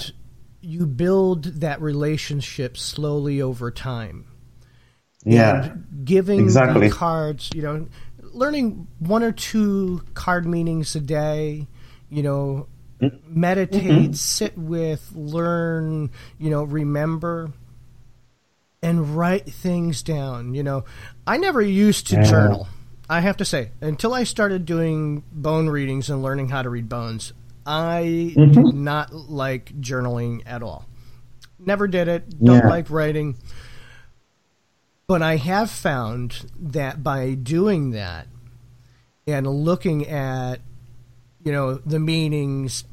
[0.62, 4.26] you build that relationship slowly over time.
[5.24, 5.66] Yeah.
[5.66, 6.88] And giving exactly.
[6.88, 7.88] the cards, you know,
[8.22, 11.68] learning one or two card meanings a day,
[12.10, 12.68] you know,
[13.00, 13.18] mm-hmm.
[13.40, 14.14] meditate, mm-hmm.
[14.14, 17.52] sit with, learn, you know, remember
[18.82, 20.54] and write things down.
[20.54, 20.86] You know,
[21.28, 22.24] I never used to yeah.
[22.24, 22.68] journal.
[23.10, 26.88] I have to say, until I started doing bone readings and learning how to read
[26.88, 27.34] bones,
[27.66, 28.52] I mm-hmm.
[28.52, 30.86] do not like journaling at all.
[31.60, 32.44] Never did it.
[32.44, 32.68] Don't yeah.
[32.68, 33.38] like writing.
[35.08, 38.28] But I have found that by doing that
[39.28, 40.62] and looking at,
[41.44, 42.86] you know, the meanings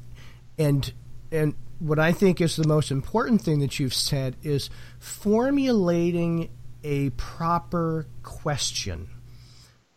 [0.59, 0.93] and
[1.31, 4.69] and what I think is the most important thing that you've said is
[4.99, 6.51] formulating
[6.83, 9.09] a proper question.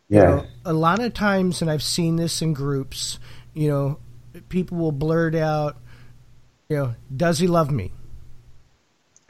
[0.08, 0.22] Yeah.
[0.22, 3.18] You know, a lot of times, and I've seen this in groups,
[3.54, 4.00] you know,
[4.50, 5.78] people will blurt out,
[6.70, 7.92] you know, does he love me?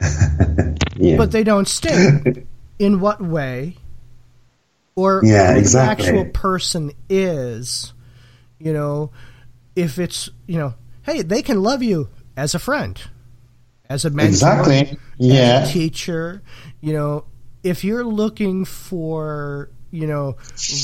[0.96, 1.16] yeah.
[1.16, 2.46] But they don't state
[2.78, 3.76] in what way
[4.94, 6.06] or yeah, exactly.
[6.06, 7.92] the actual person is,
[8.58, 9.10] you know,
[9.74, 13.00] if it's, you know, hey, they can love you as a friend,
[13.88, 14.98] as a mentor, exactly.
[15.18, 15.62] yeah.
[15.62, 16.42] as a teacher,
[16.80, 17.24] you know,
[17.62, 20.36] if you're looking for, you know,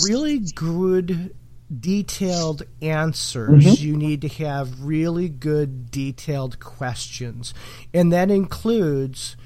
[0.06, 1.34] really good
[1.76, 3.64] detailed answers.
[3.64, 3.84] Mm-hmm.
[3.84, 7.54] You need to have really good detailed questions.
[7.92, 9.36] And that includes,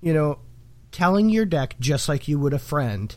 [0.00, 0.38] you know,
[0.92, 3.14] telling your deck just like you would a friend.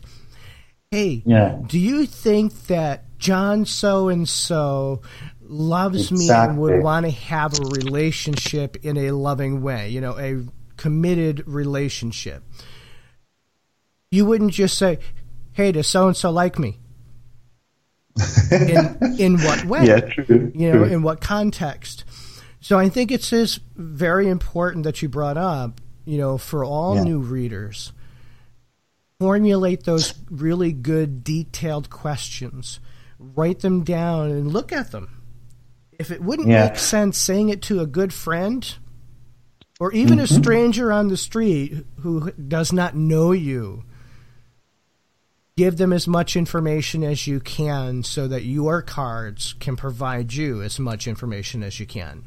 [0.90, 1.58] Hey, yeah.
[1.66, 5.02] do you think that John so and so
[5.40, 6.26] loves exactly.
[6.26, 10.44] me and would want to have a relationship in a loving way, you know, a
[10.76, 12.42] committed relationship?
[14.10, 14.98] You wouldn't just say,
[15.52, 16.80] "Hey, does so and so like me?"
[18.50, 19.86] In in what way?
[19.86, 20.52] Yeah, true.
[20.54, 20.92] You know, true.
[20.92, 22.04] in what context?
[22.60, 25.80] So I think it's just very important that you brought up.
[26.04, 27.04] You know, for all yeah.
[27.04, 27.92] new readers,
[29.20, 32.80] formulate those really good, detailed questions.
[33.18, 35.22] Write them down and look at them.
[35.92, 36.64] If it wouldn't Yeah.
[36.64, 38.66] make sense saying it to a good friend
[39.78, 40.42] or even a mm-hmm.
[40.42, 43.84] stranger on the street who does not know you,
[45.60, 50.62] give them as much information as you can so that your cards can provide you
[50.62, 52.24] as much information as you can.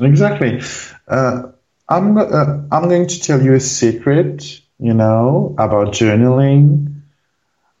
[0.00, 0.60] Exactly.
[1.06, 1.52] Uh,
[1.88, 7.02] I'm uh, I'm going to tell you a secret, you know, about journaling.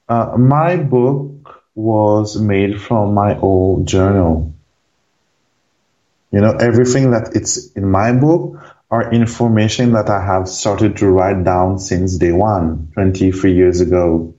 [0.08, 4.54] Uh, my book was made from my old journal.
[6.30, 11.08] You know, everything that it's in my book are information that I have started to
[11.08, 14.34] write down since day one, 23 years ago.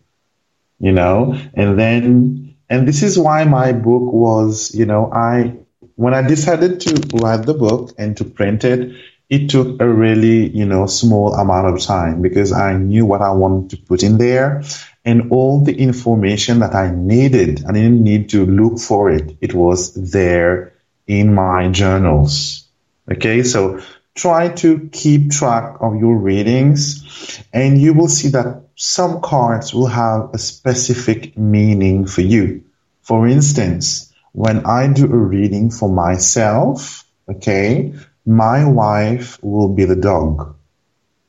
[0.79, 5.55] You know, and then, and this is why my book was, you know, I,
[5.95, 8.93] when I decided to write the book and to print it,
[9.29, 13.31] it took a really, you know, small amount of time because I knew what I
[13.31, 14.63] wanted to put in there
[15.03, 17.63] and all the information that I needed.
[17.65, 19.37] I didn't need to look for it.
[19.41, 20.73] It was there
[21.07, 22.67] in my journals.
[23.11, 23.43] Okay.
[23.43, 23.81] So
[24.15, 29.87] try to keep track of your readings and you will see that some cards will
[29.87, 32.63] have a specific meaning for you.
[33.01, 37.93] For instance, when I do a reading for myself, okay,
[38.25, 40.55] my wife will be the dog.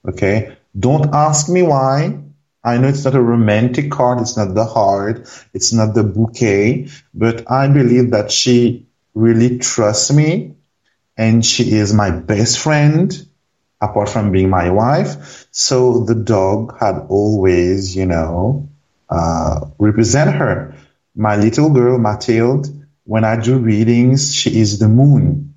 [0.09, 0.57] Okay.
[0.79, 2.19] Don't ask me why.
[2.63, 4.21] I know it's not a romantic card.
[4.21, 5.29] It's not the heart.
[5.55, 10.55] It's not the bouquet, but I believe that she really trusts me
[11.17, 13.26] and she is my best friend
[13.81, 15.47] apart from being my wife.
[15.51, 18.69] So the dog had always, you know,
[19.09, 20.75] uh, represent her.
[21.15, 22.69] My little girl, Mathilde,
[23.05, 25.55] when I do readings, she is the moon.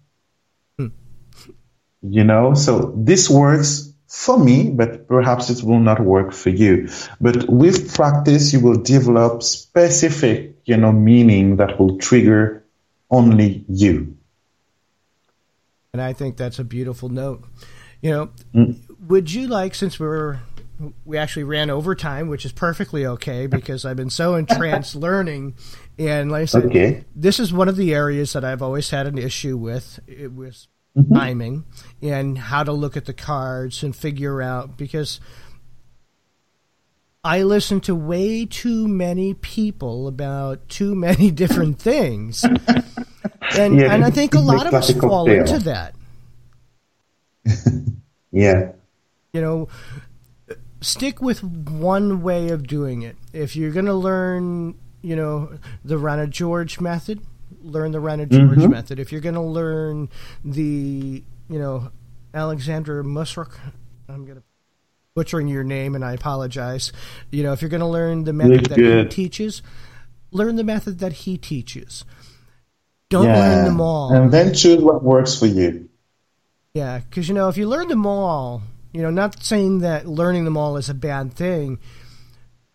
[2.02, 6.90] You know, so this works for me, but perhaps it will not work for you.
[7.20, 12.64] But with practice, you will develop specific, you know, meaning that will trigger
[13.12, 14.16] only you.
[15.92, 17.44] And I think that's a beautiful note.
[18.02, 18.12] You
[18.56, 18.76] know,
[19.08, 20.40] would you like, since we're
[21.04, 25.56] we actually ran over time, which is perfectly okay because I've been so entranced learning,
[25.98, 27.04] and like I said, Okay.
[27.16, 30.00] this is one of the areas that I've always had an issue with.
[30.08, 30.70] It was
[31.14, 31.66] timing
[32.02, 35.20] and how to look at the cards and figure out because
[37.24, 42.46] I listen to way too many people about too many different things.
[43.58, 45.40] And, Yeah, and I think a lot of us fall cocktail.
[45.42, 45.96] into that.
[48.32, 48.72] Yeah.
[49.34, 49.68] you know
[50.82, 55.98] stick with one way of doing it if you're going to learn you know the
[55.98, 57.22] rana george method
[57.62, 58.72] learn the rana george Mm-hmm.
[58.72, 60.10] method if you're going to learn
[60.46, 61.92] the you know
[62.34, 63.58] alexander musruck
[64.08, 64.44] i'm going to
[65.16, 66.94] butchering your name and i apologize
[67.32, 69.06] you know if you're going to learn the method that good.
[69.12, 69.62] he teaches
[70.32, 72.06] learn the method that he teaches
[73.10, 75.89] don't learn them all And then choose what works for you.
[76.74, 80.46] Yeah, because you know, if you learn them all, you know, not saying that learning
[80.46, 81.80] them all is a bad thing,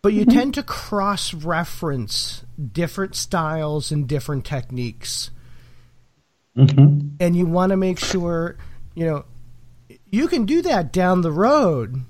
[0.01, 0.37] but you mm-hmm.
[0.37, 5.31] tend to cross reference different styles and different techniques.
[6.57, 7.15] Mm-hmm.
[7.19, 8.57] And you want to make sure,
[8.93, 9.25] you know,
[10.09, 12.01] you can do that down the road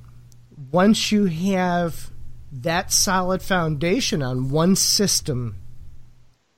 [0.72, 2.12] once you have
[2.52, 5.58] that solid foundation on one system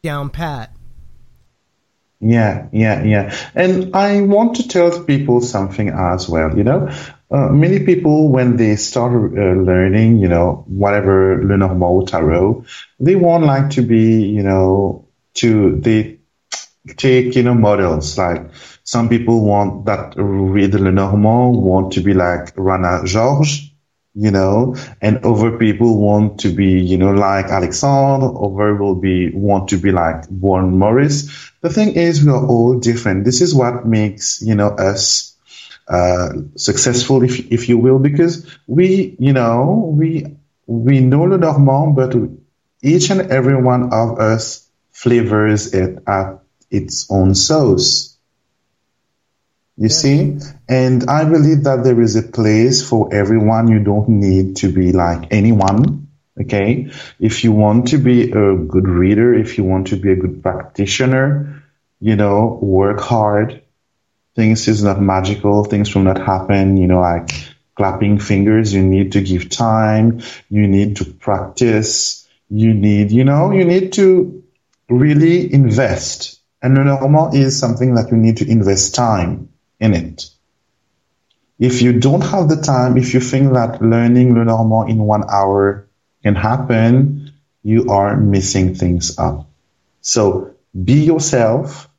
[0.04, 0.76] down pat.
[2.20, 3.36] Yeah, yeah, yeah.
[3.54, 6.58] And I want to tell people something as well.
[6.58, 6.90] You know,
[7.30, 12.66] uh, many people, when they start uh, learning, you know, whatever Lenormand or Tarot,
[13.00, 16.18] they want like to be, you know, to, they
[16.98, 18.18] take, you know, models.
[18.18, 18.52] Like
[18.84, 23.67] some people want that read Lenormand want to be like Rana Georges,
[24.18, 29.30] you know, and other people want to be, you know, like Alexandre, other will be,
[29.30, 31.52] want to be like Warren Morris.
[31.62, 33.26] The thing is, we are all different.
[33.26, 35.36] This is what makes, you know, us,
[35.88, 40.36] uh, successful, if, if you will, because we, you know, we,
[40.66, 42.16] we know Lenormand, but
[42.82, 46.40] each and every one of us flavors it at
[46.72, 48.17] its own sauce.
[49.78, 50.40] You see?
[50.68, 53.68] And I believe that there is a place for everyone.
[53.68, 56.08] You don't need to be like anyone.
[56.42, 56.90] Okay.
[57.20, 60.42] If you want to be a good reader, if you want to be a good
[60.42, 61.64] practitioner,
[62.00, 63.62] you know, work hard.
[64.36, 65.64] Things is not magical.
[65.64, 67.30] Things will not happen, you know, like
[67.76, 68.74] clapping fingers.
[68.74, 70.22] You need to give time.
[70.50, 72.28] You need to practice.
[72.50, 74.44] You need, you know, you need to
[74.90, 76.40] really invest.
[76.64, 79.50] And normal is something that you need to invest time
[79.80, 80.30] in it.
[81.60, 85.88] If you don't have the time, if you think that learning Lenormand in one hour
[86.24, 87.32] can happen,
[87.64, 89.50] you are missing things up.
[90.02, 91.90] So be yourself,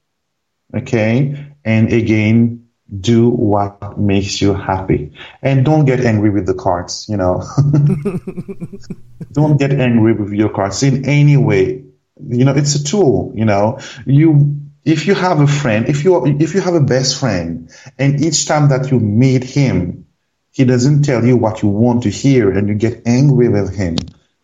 [0.74, 1.46] okay?
[1.64, 5.12] And again, do what makes you happy.
[5.42, 7.44] And don't get angry with the cards, you know.
[9.32, 11.84] don't get angry with your cards in any way.
[12.26, 13.80] You know, it's a tool, you know.
[14.06, 18.24] You if you have a friend, if you if you have a best friend, and
[18.24, 20.06] each time that you meet him,
[20.50, 23.96] he doesn't tell you what you want to hear, and you get angry with him,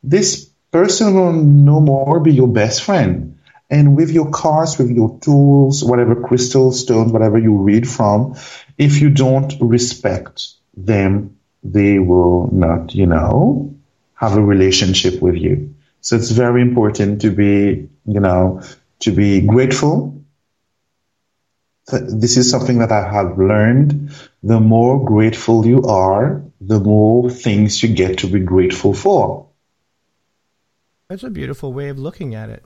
[0.02, 3.38] this person will no more be your best friend.
[3.70, 8.36] And with your cards, with your tools, whatever crystal stones, whatever you read from,
[8.76, 13.74] if you don't respect them, they will not, you know,
[14.14, 15.74] have a relationship with you.
[16.02, 18.60] So it's very important to be, you know,
[19.00, 20.13] to be grateful
[21.86, 24.11] this is something that I have learned.
[24.43, 29.48] The more grateful you are, the more things you get to be grateful for.
[31.09, 32.65] That's a beautiful way of looking at it.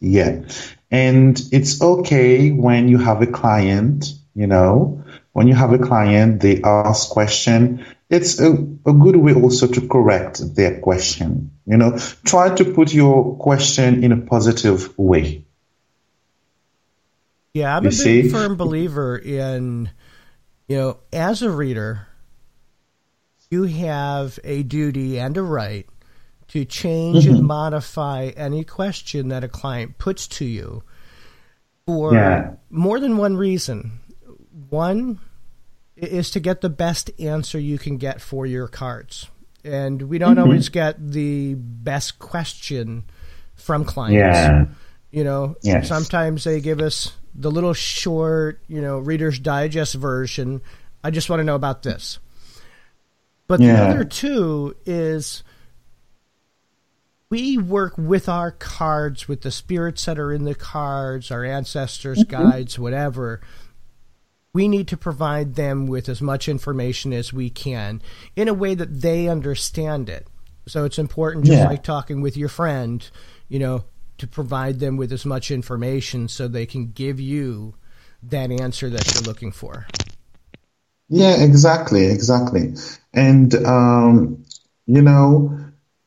[0.00, 0.42] Yeah.
[0.90, 6.40] And it's okay when you have a client, you know, when you have a client,
[6.40, 7.84] they ask question.
[8.10, 11.52] It's a, a good way also to correct their question.
[11.66, 15.44] You know, try to put your question in a positive way.
[17.58, 18.22] Yeah, I'm you a see?
[18.22, 19.90] big firm believer in,
[20.68, 22.06] you know, as a reader,
[23.50, 25.86] you have a duty and a right
[26.48, 27.34] to change mm-hmm.
[27.34, 30.82] and modify any question that a client puts to you
[31.86, 32.52] for yeah.
[32.70, 34.00] more than one reason.
[34.68, 35.20] One
[35.96, 39.28] is to get the best answer you can get for your cards.
[39.64, 40.44] And we don't mm-hmm.
[40.44, 43.04] always get the best question
[43.56, 44.16] from clients.
[44.16, 44.66] Yeah.
[45.10, 45.88] You know, yes.
[45.88, 50.60] sometimes they give us the little short, you know, Reader's Digest version.
[51.02, 52.18] I just want to know about this.
[53.46, 53.76] But yeah.
[53.76, 55.42] the other two is
[57.30, 62.18] we work with our cards, with the spirits that are in the cards, our ancestors,
[62.18, 62.50] mm-hmm.
[62.50, 63.40] guides, whatever.
[64.52, 68.02] We need to provide them with as much information as we can
[68.34, 70.26] in a way that they understand it.
[70.66, 71.68] So it's important, just yeah.
[71.68, 73.08] like talking with your friend,
[73.48, 73.84] you know,
[74.18, 77.74] to provide them with as much information so they can give you
[78.22, 79.86] that answer that you're looking for.
[81.08, 82.74] Yeah, exactly, exactly.
[83.14, 84.44] And um,
[84.86, 85.58] you know,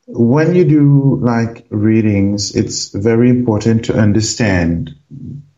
[0.06, 4.94] when you do like readings, it's very important to understand.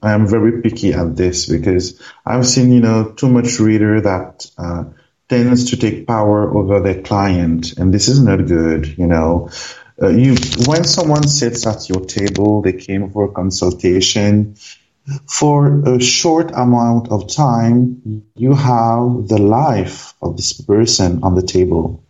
[0.03, 4.85] I'm very picky at this because I've seen, you know, too much reader that uh,
[5.29, 8.99] tends to take power over their client, and this is not good.
[8.99, 9.51] You know,
[10.01, 14.57] uh, you when someone sits at your table, they came for a consultation.
[15.29, 21.43] For a short amount of time, you have the life of this person on the
[21.43, 22.03] table.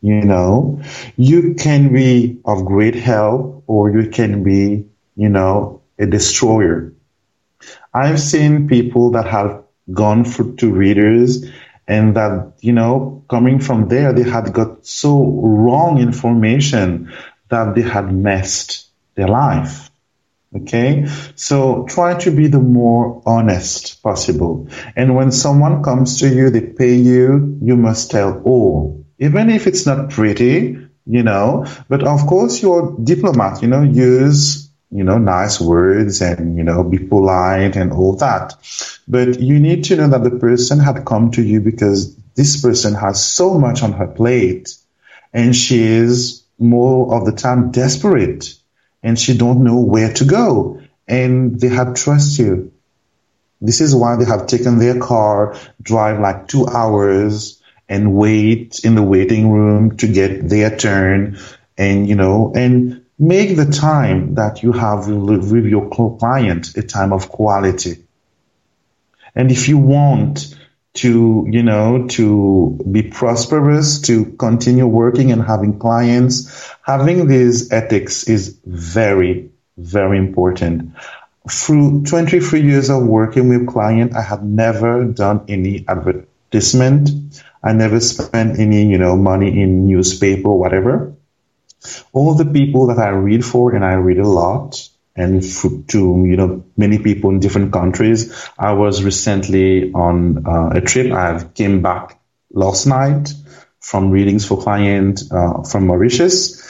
[0.00, 0.80] You know,
[1.18, 4.86] you can be of great help or you can be,
[5.16, 6.94] you know, a destroyer.
[7.92, 9.62] I've seen people that have
[9.92, 11.44] gone for, to readers
[11.90, 17.12] and that you know coming from there they had got so wrong information
[17.48, 19.90] that they had messed their life.
[20.56, 21.06] Okay?
[21.34, 24.68] So try to be the more honest possible.
[24.96, 29.04] And when someone comes to you they pay you you must tell all.
[29.18, 34.69] Even if it's not pretty you know but of course you're diplomat you know use
[34.90, 38.54] you know, nice words and, you know, be polite and all that.
[39.06, 42.94] But you need to know that the person had come to you because this person
[42.94, 44.74] has so much on her plate
[45.32, 48.54] and she is more of the time desperate
[49.02, 52.72] and she don't know where to go and they have trust you.
[53.60, 58.94] This is why they have taken their car, drive like two hours and wait in
[58.94, 61.38] the waiting room to get their turn
[61.76, 67.12] and, you know, and make the time that you have with your client a time
[67.12, 68.02] of quality.
[69.34, 70.56] And if you want
[70.94, 78.26] to, you know, to be prosperous, to continue working and having clients, having these ethics
[78.26, 80.94] is very, very important.
[81.48, 87.10] Through 23 years of working with clients, I have never done any advertisement.
[87.62, 91.14] I never spent any, you know, money in newspaper or whatever
[92.12, 95.42] all the people that I read for, and I read a lot, and
[95.88, 98.48] to you know many people in different countries.
[98.58, 101.12] I was recently on uh, a trip.
[101.12, 102.20] I came back
[102.52, 103.32] last night
[103.80, 106.62] from readings for client uh, from Mauritius,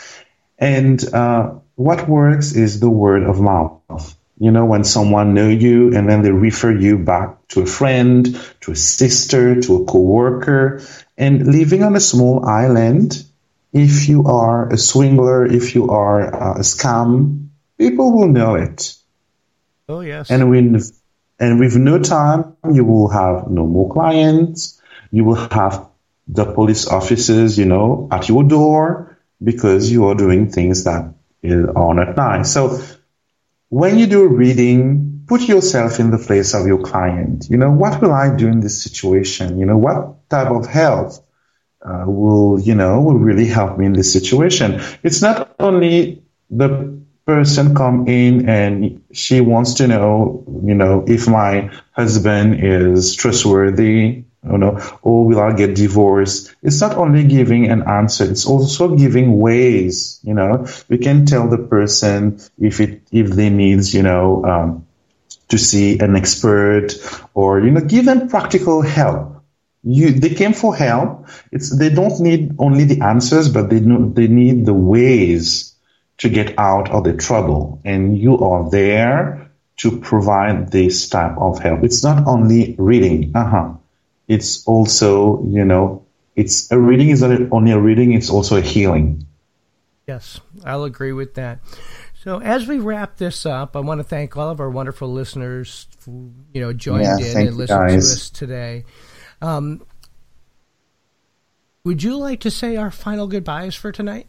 [0.58, 4.16] and uh, what works is the word of mouth.
[4.40, 8.40] you know, when someone know you and then they refer you back to a friend,
[8.62, 10.80] to a sister, to a coworker,
[11.18, 13.22] and living on a small island,
[13.72, 17.48] if you are a swindler, if you are uh, a scam,
[17.78, 18.96] people will know it.
[19.88, 20.30] Oh yes.
[20.30, 21.00] And with
[21.38, 24.80] and with no time, you will have no more clients.
[25.10, 25.88] You will have
[26.28, 31.14] the police officers, you know, at your door because you are doing things that
[31.44, 32.52] are not nice.
[32.52, 32.80] So
[33.68, 37.48] when you do a reading, put yourself in the place of your client.
[37.48, 39.58] You know, what will I do in this situation?
[39.58, 41.12] You know, what type of help
[41.82, 44.80] uh, will, you know, will really help me in this situation?
[45.02, 51.28] It's not only the person come in and she wants to know, you know, if
[51.28, 56.54] my husband is trustworthy, you know, or will I get divorced?
[56.62, 61.48] It's not only giving an answer, it's also giving ways, you know, we can tell
[61.48, 64.86] the person if it, if they needs, you know, um,
[65.48, 66.94] to see an expert
[67.34, 69.39] or, you know, give them practical help.
[69.82, 71.26] You, they came for help.
[71.50, 75.74] It's, they don't need only the answers, but they know, they need the ways
[76.18, 77.80] to get out of the trouble.
[77.84, 81.82] And you are there to provide this type of help.
[81.82, 83.32] It's not only reading.
[83.34, 83.74] Uh-huh
[84.30, 88.60] it's also, you know, it's a reading is not only a reading, it's also a
[88.60, 89.26] healing.
[90.06, 91.58] Yes, I'll agree with that.
[92.22, 95.88] So as we wrap this up, I want to thank all of our wonderful listeners
[96.04, 98.08] who, you know, joined yeah, in and listened guys.
[98.08, 98.84] to us today.
[99.42, 99.82] Um,
[101.84, 104.26] would you like to say our final goodbyes for tonight?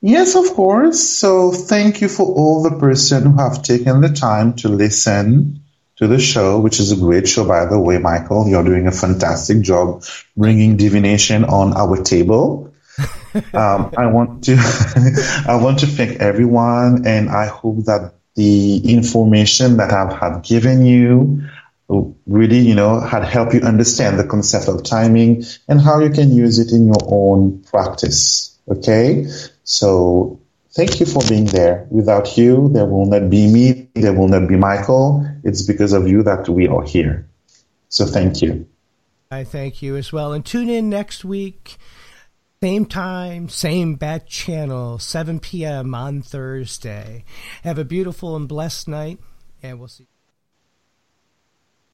[0.00, 1.00] Yes, of course.
[1.00, 5.60] So thank you for all the person who have taken the time to listen
[5.96, 8.48] to the show, which is a great show, by the way, Michael.
[8.48, 10.04] You're doing a fantastic job
[10.36, 12.74] bringing divination on our table.
[13.54, 14.56] um, I want to,
[15.48, 20.84] I want to thank everyone, and I hope that the information that I've had given
[20.84, 21.42] you
[21.88, 26.34] really, you know, had helped you understand the concept of timing and how you can
[26.34, 28.58] use it in your own practice.
[28.68, 29.26] Okay,
[29.62, 30.40] so
[30.76, 31.86] Thank you for being there.
[31.90, 35.26] Without you, there will not be me, there will not be Michael.
[35.42, 37.26] It's because of you that we are here.
[37.88, 38.68] So thank you.
[39.30, 40.34] I thank you as well.
[40.34, 41.78] And tune in next week,
[42.62, 45.94] same time, same bat channel, 7 p.m.
[45.94, 47.24] on Thursday.
[47.64, 49.18] Have a beautiful and blessed night,
[49.62, 50.06] and we'll see